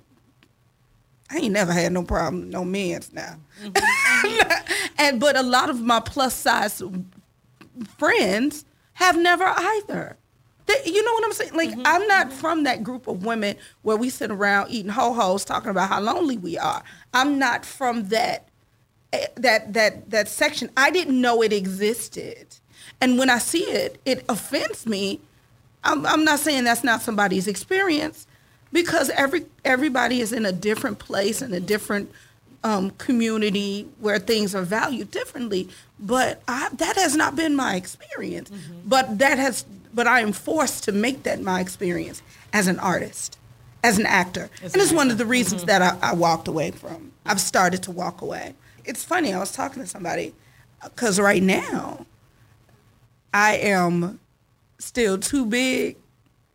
[1.29, 3.37] I ain't never had no problem, no men's now.
[3.61, 3.83] Mm-hmm.
[4.23, 4.93] Mm-hmm.
[4.99, 6.81] and but a lot of my plus size
[7.97, 8.63] friends
[8.93, 10.17] have never either.
[10.65, 11.53] They, you know what I'm saying?
[11.53, 11.81] Like, mm-hmm.
[11.85, 15.71] I'm not from that group of women where we sit around eating ho hos talking
[15.71, 16.83] about how lonely we are.
[17.13, 18.47] I'm not from that
[19.35, 20.69] that that that section.
[20.75, 22.47] I didn't know it existed,
[22.99, 25.19] and when I see it, it offends me.
[25.83, 28.25] I'm, I'm not saying that's not somebody's experience,
[28.71, 32.11] because every everybody is in a different place and a different
[32.63, 35.69] um, community where things are valued differently.
[35.99, 38.51] But I, that has not been my experience.
[38.85, 39.65] But that has.
[39.93, 43.37] But I am forced to make that my experience as an artist,
[43.83, 47.11] as an actor, and it's one of the reasons that I, I walked away from.
[47.25, 48.55] I've started to walk away.
[48.85, 49.33] It's funny.
[49.33, 50.33] I was talking to somebody
[50.83, 52.05] because right now
[53.33, 54.19] I am
[54.79, 55.97] still too big.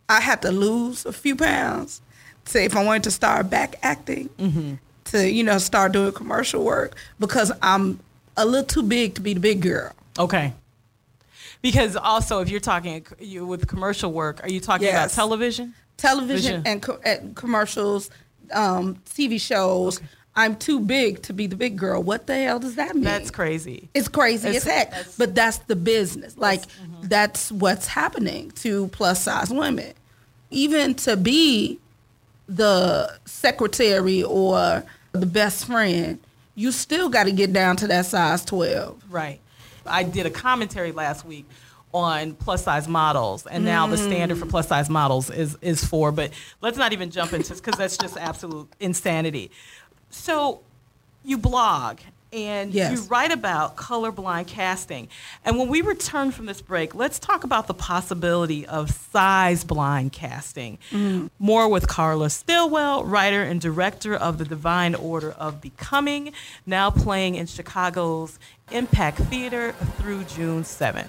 [0.08, 2.00] I had to lose a few pounds
[2.46, 6.96] to if I wanted to start back acting, to you know start doing commercial work
[7.18, 8.00] because I'm
[8.36, 9.92] a little too big to be the big girl.
[10.18, 10.52] Okay.
[11.60, 15.74] Because also, if you're talking you, with commercial work, are you talking about television?
[15.96, 16.62] Television Vision.
[16.66, 18.10] and, co- and commercials,
[18.52, 20.00] um, TV shows.
[20.38, 22.00] I'm too big to be the big girl.
[22.00, 23.02] What the hell does that mean?
[23.02, 23.88] That's crazy.
[23.92, 26.38] It's crazy It's- as heck, that's- but that's the business.
[26.38, 27.08] Like mm-hmm.
[27.08, 29.94] that's what's happening to plus size women.
[30.50, 31.80] Even to be
[32.48, 36.20] the secretary or the best friend,
[36.54, 38.96] you still got to get down to that size 12.
[39.10, 39.40] Right.
[39.86, 41.46] I did a commentary last week
[41.92, 44.50] on plus size models, and now the standard for mm.
[44.50, 46.12] plus size models is is four.
[46.12, 49.50] But let's not even jump into because that's just absolute insanity.
[50.10, 50.60] So,
[51.24, 51.98] you blog
[52.32, 52.92] and Yes.
[52.92, 55.08] you write about colorblind casting.
[55.44, 60.12] And when we return from this break, let's talk about the possibility of size blind
[60.12, 60.78] casting.
[60.90, 61.28] Mm-hmm.
[61.38, 66.32] More with Carla Stillwell, writer and director of the Divine Order of Becoming,
[66.66, 68.38] now playing in Chicago's
[68.70, 71.08] MPAACT Theater through June 7th.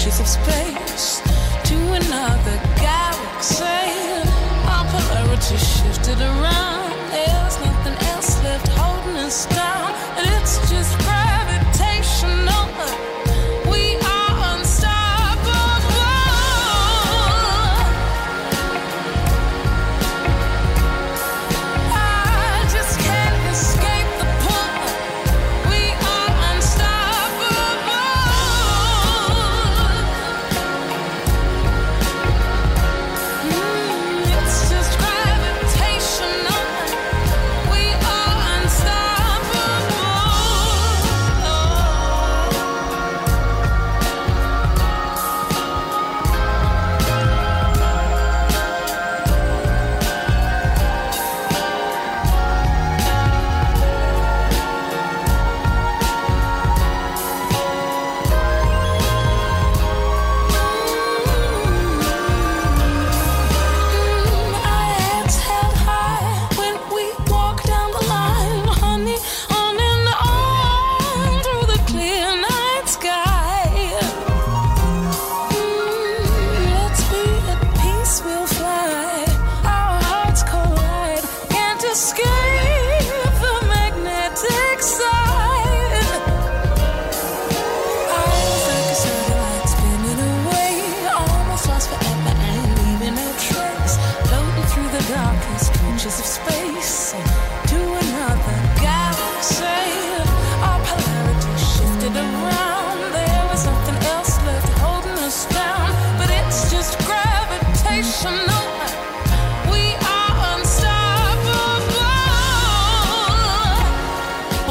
[0.00, 1.20] reaches of space
[1.62, 3.64] to another galaxy.
[4.66, 6.92] Our polarity shifted around.
[7.10, 13.19] There's nothing else left holding us down, and it's just gravitational.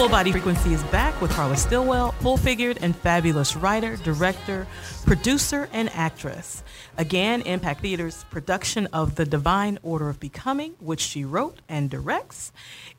[0.10, 4.66] Full Body Frequency is back with Carla Stillwell, full figured and fabulous writer, director,
[5.06, 6.64] producer, and actress.
[6.98, 12.52] Again, MPAACT Theater's production of The Divine Order of Becoming, which she wrote and directs,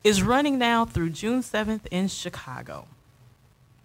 [0.05, 2.87] is running now through June 7th in Chicago.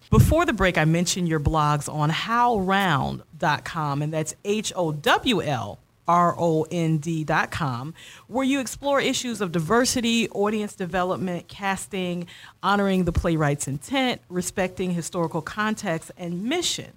[0.09, 5.81] Before the break, I mentioned your blogs on howlround.com, and that's H O W L
[6.09, 7.95] R O N D.com,
[8.27, 12.27] where you explore issues of diversity, audience development, casting,
[12.63, 16.93] honoring the playwright's intent, respecting historical context, and mission.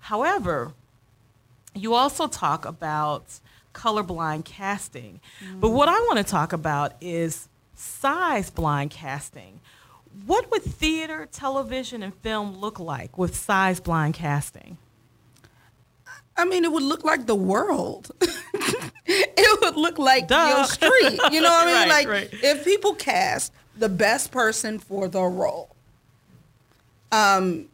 [0.00, 0.72] However,
[1.74, 3.40] you also talk about
[3.72, 5.20] colorblind casting.
[5.56, 5.74] But mm.
[5.74, 9.60] what I want to talk about is size blind casting.
[10.26, 14.76] What would theater, television, and film look like with size blind casting?
[16.36, 18.10] I mean, it would look like the world.
[19.06, 21.20] it would look like your street.
[21.30, 21.88] You know what I Right, mean?
[21.88, 22.30] like right.
[22.42, 25.74] if people cast the best person for the role,
[27.10, 27.66] um,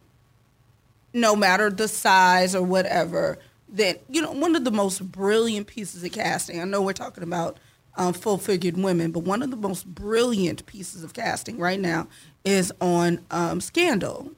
[1.13, 3.37] no matter the size or whatever,
[3.67, 6.59] then you know one of the most brilliant pieces of casting.
[6.61, 7.57] I know we're talking about
[7.97, 12.07] um, full-figured women, but one of the most brilliant pieces of casting right now
[12.45, 14.31] is on um, Scandal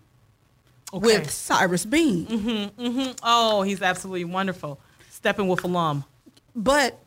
[0.94, 2.26] with Cyrus Beene.
[2.26, 3.12] Mm-hmm, mm-hmm.
[3.24, 4.80] Oh, he's absolutely wonderful.
[5.12, 6.04] Steppenwolf alum.
[6.56, 7.00] but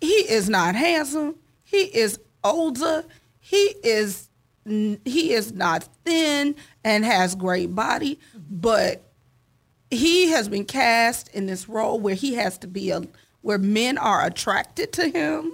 [0.00, 1.36] he is not handsome.
[1.64, 3.04] He is older.
[3.38, 4.28] He is
[4.66, 8.18] he is not thin and has great body,
[8.50, 9.02] but
[9.90, 13.02] he has been cast in this role where he has to be a
[13.42, 15.52] where men are attracted to him,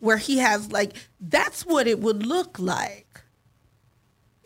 [0.00, 3.05] where he has like that's what it would look like.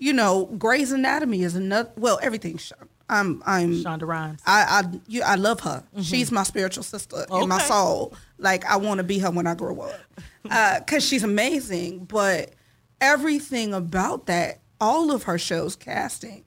[0.00, 1.90] You know, Grey's Anatomy is another.
[1.96, 2.72] Well, everything's.
[3.10, 4.40] I'm I'm Shonda Rhimes.
[4.46, 5.84] I I you, I love her.
[5.92, 6.00] Mm-hmm.
[6.00, 8.14] She's my spiritual sister in my soul.
[8.38, 10.00] Like I want to be her when I grow up,
[10.50, 12.04] uh, because she's amazing.
[12.06, 12.54] But
[13.00, 16.44] everything about that, all of her shows casting,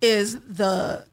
[0.00, 1.04] is the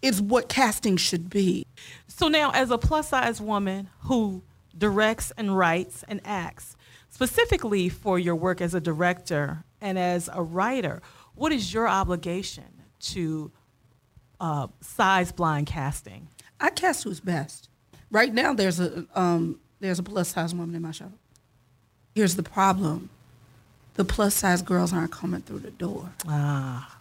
[0.00, 1.66] is what casting should be.
[2.06, 4.42] So now, as a plus size woman who
[4.78, 6.76] directs and writes and acts,
[7.10, 11.02] specifically for your work as a director and as a writer,
[11.34, 12.64] what is your obligation
[13.00, 13.50] to
[14.40, 16.28] uh, size blind casting?
[16.60, 17.68] I cast who's best.
[18.10, 21.12] Right now, there's a um, there's a plus size woman in my show.
[22.14, 23.10] Here's the problem:
[23.94, 26.12] the plus size girls aren't coming through the door.
[26.26, 26.98] Ah.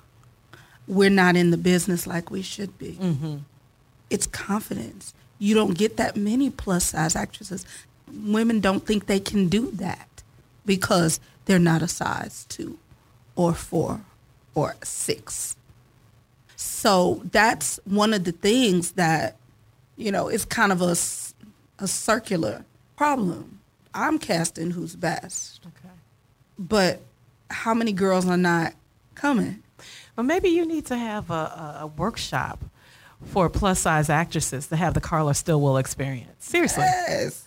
[0.88, 2.98] We're not in the business like we should be.
[3.00, 3.38] Mm-hmm.
[4.10, 5.14] It's confidence.
[5.38, 7.66] You don't get that many plus size actresses.
[8.12, 10.24] Women don't think they can do that
[10.66, 11.20] because
[11.52, 12.80] they're not a size two
[13.36, 13.99] or four
[14.56, 15.58] or six.
[16.56, 19.36] So that's one of the things that,
[19.97, 20.95] you know, is kind of a,
[21.84, 22.64] a circular
[22.95, 23.60] problem.
[23.93, 25.60] I'm casting who's best.
[25.66, 25.93] Okay.
[26.58, 27.02] But
[27.49, 28.74] how many girls are not
[29.16, 29.62] coming?
[30.16, 32.64] Well, maybe you need to have a, a, a workshop
[33.26, 36.32] for plus size actresses to have the Carla Stillwell experience.
[36.39, 36.84] Seriously.
[36.84, 37.45] Yes.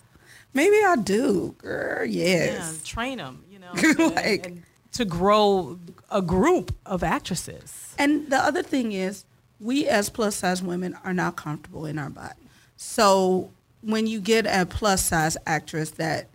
[0.53, 2.05] Maybe I do, girl.
[2.05, 2.79] Yes.
[2.79, 3.44] Yeah, train them, you know, and-
[3.97, 4.63] Like- and
[4.93, 5.77] to grow
[6.09, 7.93] a group of actresses.
[7.97, 9.25] And the other thing is,
[9.59, 12.49] we as plus size women are not comfortable in our body.
[12.77, 13.51] So
[13.81, 16.27] when you get a plus size actress that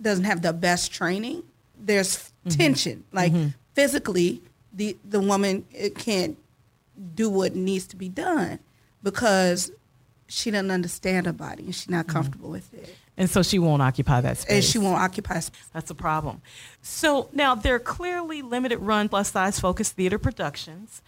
[0.00, 1.42] doesn't have the best training,
[1.78, 2.48] there's mm-hmm.
[2.50, 3.04] tension.
[3.12, 3.48] Like mm-hmm.
[3.74, 4.42] physically,
[4.72, 6.38] the the woman it can't
[7.14, 8.58] do what needs to be done
[9.02, 9.70] because
[10.28, 12.12] she doesn't understand her body and she's not mm-hmm.
[12.12, 12.94] comfortable with it.
[13.16, 14.54] And so she won't occupy that space.
[14.54, 15.68] And she won't occupy space.
[15.72, 16.40] That's a problem.
[16.82, 21.02] So now there are clearly limited run plus size focused theater productions.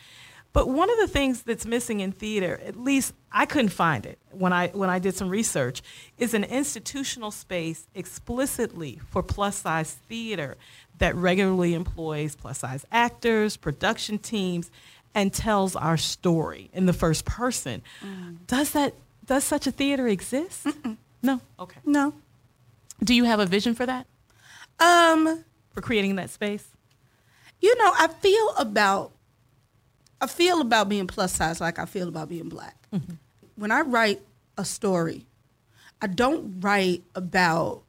[0.52, 4.18] But one of the things that's missing in theater, at least I couldn't find it
[4.32, 5.80] when I when I did some research,
[6.18, 10.56] is an institutional space explicitly for plus size theater
[10.98, 14.72] that regularly employs plus size actors, production teams,
[15.14, 17.82] and tells our story in the first person.
[18.02, 18.38] Mm.
[18.48, 18.94] Does that
[19.30, 20.66] does such a theater exist?
[21.22, 21.40] No.
[21.58, 21.78] Okay.
[21.84, 22.14] No.
[23.04, 24.06] Do you have a vision for that?
[24.80, 26.66] Um, for creating that space?
[27.60, 29.12] You know, I feel about
[30.20, 32.74] I feel about being plus size like I feel about being black.
[33.54, 34.20] When I write
[34.58, 35.26] a story,
[36.02, 37.84] I don't write about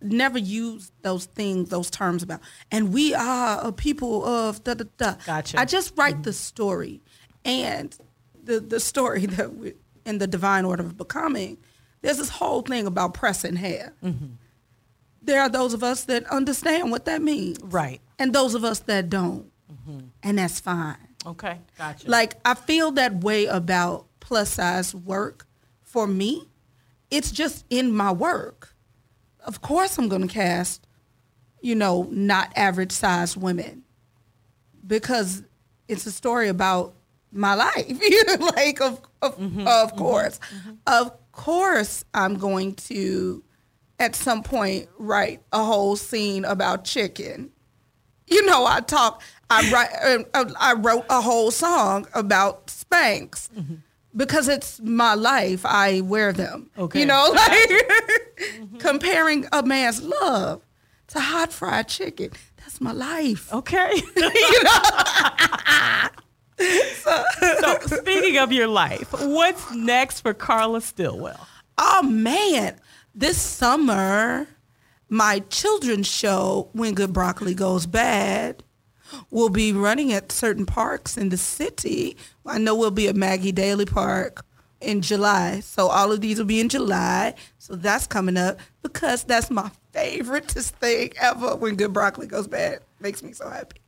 [0.00, 2.40] never use those things, those terms about
[2.72, 5.14] and we are a people of da da da.
[5.24, 5.60] Gotcha.
[5.60, 7.00] I just write the story.
[7.44, 7.96] And
[8.42, 9.74] the the story that we
[10.08, 11.58] in the divine order of becoming,
[12.00, 13.92] there's this whole thing about pressing hair.
[14.02, 14.26] Mm-hmm.
[15.22, 17.58] There are those of us that understand what that means.
[17.62, 18.00] Right.
[18.18, 19.50] And those of us that don't.
[19.70, 20.06] Mm-hmm.
[20.22, 20.96] And that's fine.
[21.26, 22.08] Okay, gotcha.
[22.08, 25.46] Like I feel that way about plus size work
[25.82, 26.48] for me.
[27.10, 28.74] It's just in my work.
[29.44, 30.86] Of course I'm going to cast,
[31.60, 33.82] you know, not average size women
[34.86, 35.42] because
[35.88, 36.94] it's a story about
[37.32, 38.00] my life.
[38.40, 39.60] Like of of, mm-hmm.
[39.60, 39.98] of mm-hmm.
[39.98, 40.38] course.
[40.38, 40.70] Mm-hmm.
[40.86, 43.42] Of course I'm going to
[43.98, 47.50] at some point write a whole scene about chicken.
[48.26, 49.22] You know, I talk.
[49.50, 49.90] I write.
[50.04, 53.48] uh, uh I wrote a whole song about Spanx
[54.14, 55.64] because it's my life.
[55.64, 56.70] I wear them.
[56.76, 57.00] Okay.
[57.00, 60.62] You know, like comparing a man's love
[61.08, 62.30] to hot fried chicken.
[62.58, 63.52] That's my life.
[63.52, 63.90] Okay.
[64.16, 66.08] you know.
[67.60, 71.46] so speaking of your life, what's next for Carla Stillwell?
[71.76, 72.76] Oh man,
[73.14, 74.48] this summer,
[75.08, 78.62] my children's show, When Good Broccoli Goes Bad,
[79.30, 82.16] will be running at certain parks in the city.
[82.44, 84.44] I know we'll be at Maggie Daley Park
[84.80, 85.60] in July.
[85.60, 87.34] So all of these will be in July.
[87.58, 91.56] So that's coming up because that's my favorite thing ever.
[91.56, 93.80] When Good Broccoli Goes Bad, makes me so happy.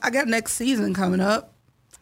[0.00, 1.53] I got next season coming up.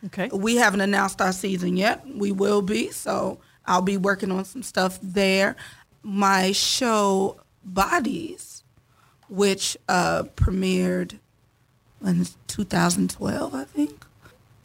[0.06, 0.28] Okay.
[0.32, 2.04] We haven't announced our season yet.
[2.06, 2.90] We will be.
[2.90, 5.56] So I'll be working on some stuff there.
[6.02, 8.64] My show Bodies,
[9.28, 11.18] which uh, premiered
[12.04, 14.04] in 2012, I think,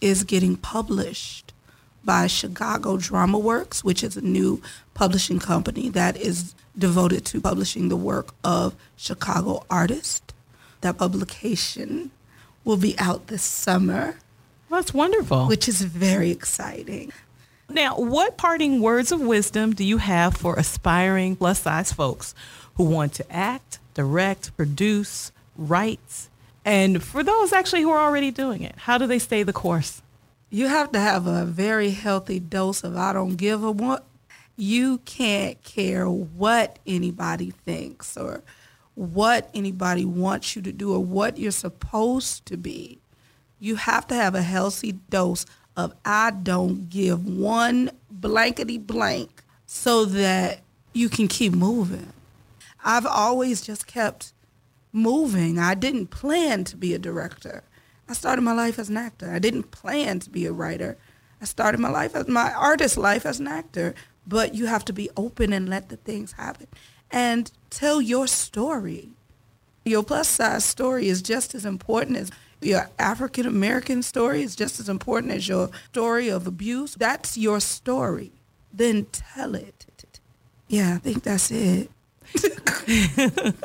[0.01, 1.53] is getting published
[2.03, 4.61] by Chicago Drama Works, which is a new
[4.93, 10.33] publishing company that is devoted to publishing the work of Chicago artists.
[10.81, 12.11] That publication
[12.63, 14.15] will be out this summer.
[14.69, 15.47] That's wonderful.
[15.47, 17.11] Which is very exciting.
[17.69, 22.33] Now, what parting words of wisdom do you have for aspiring plus size folks
[22.75, 26.29] who want to act, direct, produce, write,
[26.63, 28.75] and for those actually who are already doing it?
[28.77, 30.01] How do they stay the course?
[30.49, 34.05] You have to have a very healthy dose of I don't give a what.
[34.55, 38.41] You can't care what anybody thinks or
[38.95, 42.99] what anybody wants you to do or what you're supposed to be.
[43.59, 45.45] You have to have a healthy dose
[45.75, 50.61] of I don't give one blankety blank so that
[50.93, 52.13] you can keep moving.
[52.83, 54.33] I've always just kept
[54.91, 55.59] moving.
[55.59, 57.63] I didn't plan to be a director.
[58.09, 59.31] I started my life as an actor.
[59.31, 60.97] I didn't plan to be a writer.
[61.41, 63.93] I started my life as my artist life as an actor.
[64.25, 66.67] But you have to be open and let the things happen
[67.11, 69.09] and tell your story.
[69.85, 72.31] Your plus size story is just as important as
[72.61, 76.95] your African American story is just as important as your story of abuse.
[76.95, 78.31] That's your story.
[78.73, 79.87] Then tell it.
[80.67, 81.89] Yeah, I think that's it.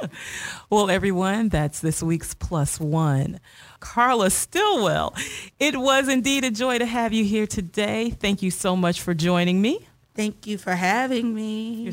[0.70, 3.40] well, everyone, that's this week's plus one.
[3.80, 5.14] Carla Stillwell,
[5.58, 8.10] it was indeed a joy to have you here today.
[8.10, 9.88] Thank you so much for joining me.
[10.14, 11.90] Thank you for having me.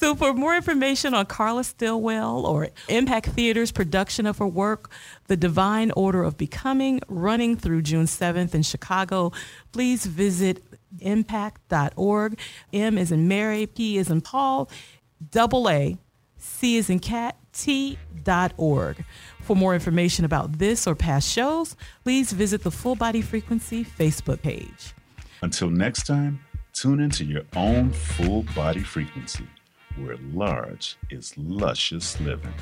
[0.00, 4.90] So, for more information on Carla Stillwell or MPAACT Theater's production of her work,
[5.26, 9.30] The Divine Order of Becoming, running through June 7th in Chicago,
[9.72, 10.64] please visit
[11.00, 12.38] mpaact.org.
[12.72, 14.70] M is in Mary, P is in Paul,
[15.32, 15.98] double A,
[16.38, 19.04] C is in cat, T.org.
[19.42, 24.40] For more information about this or past shows, please visit the Full Body Frequency Facebook
[24.40, 24.94] page.
[25.42, 26.40] Until next time,
[26.72, 29.46] tune into your own full body frequency
[29.96, 32.54] where large is luscious living.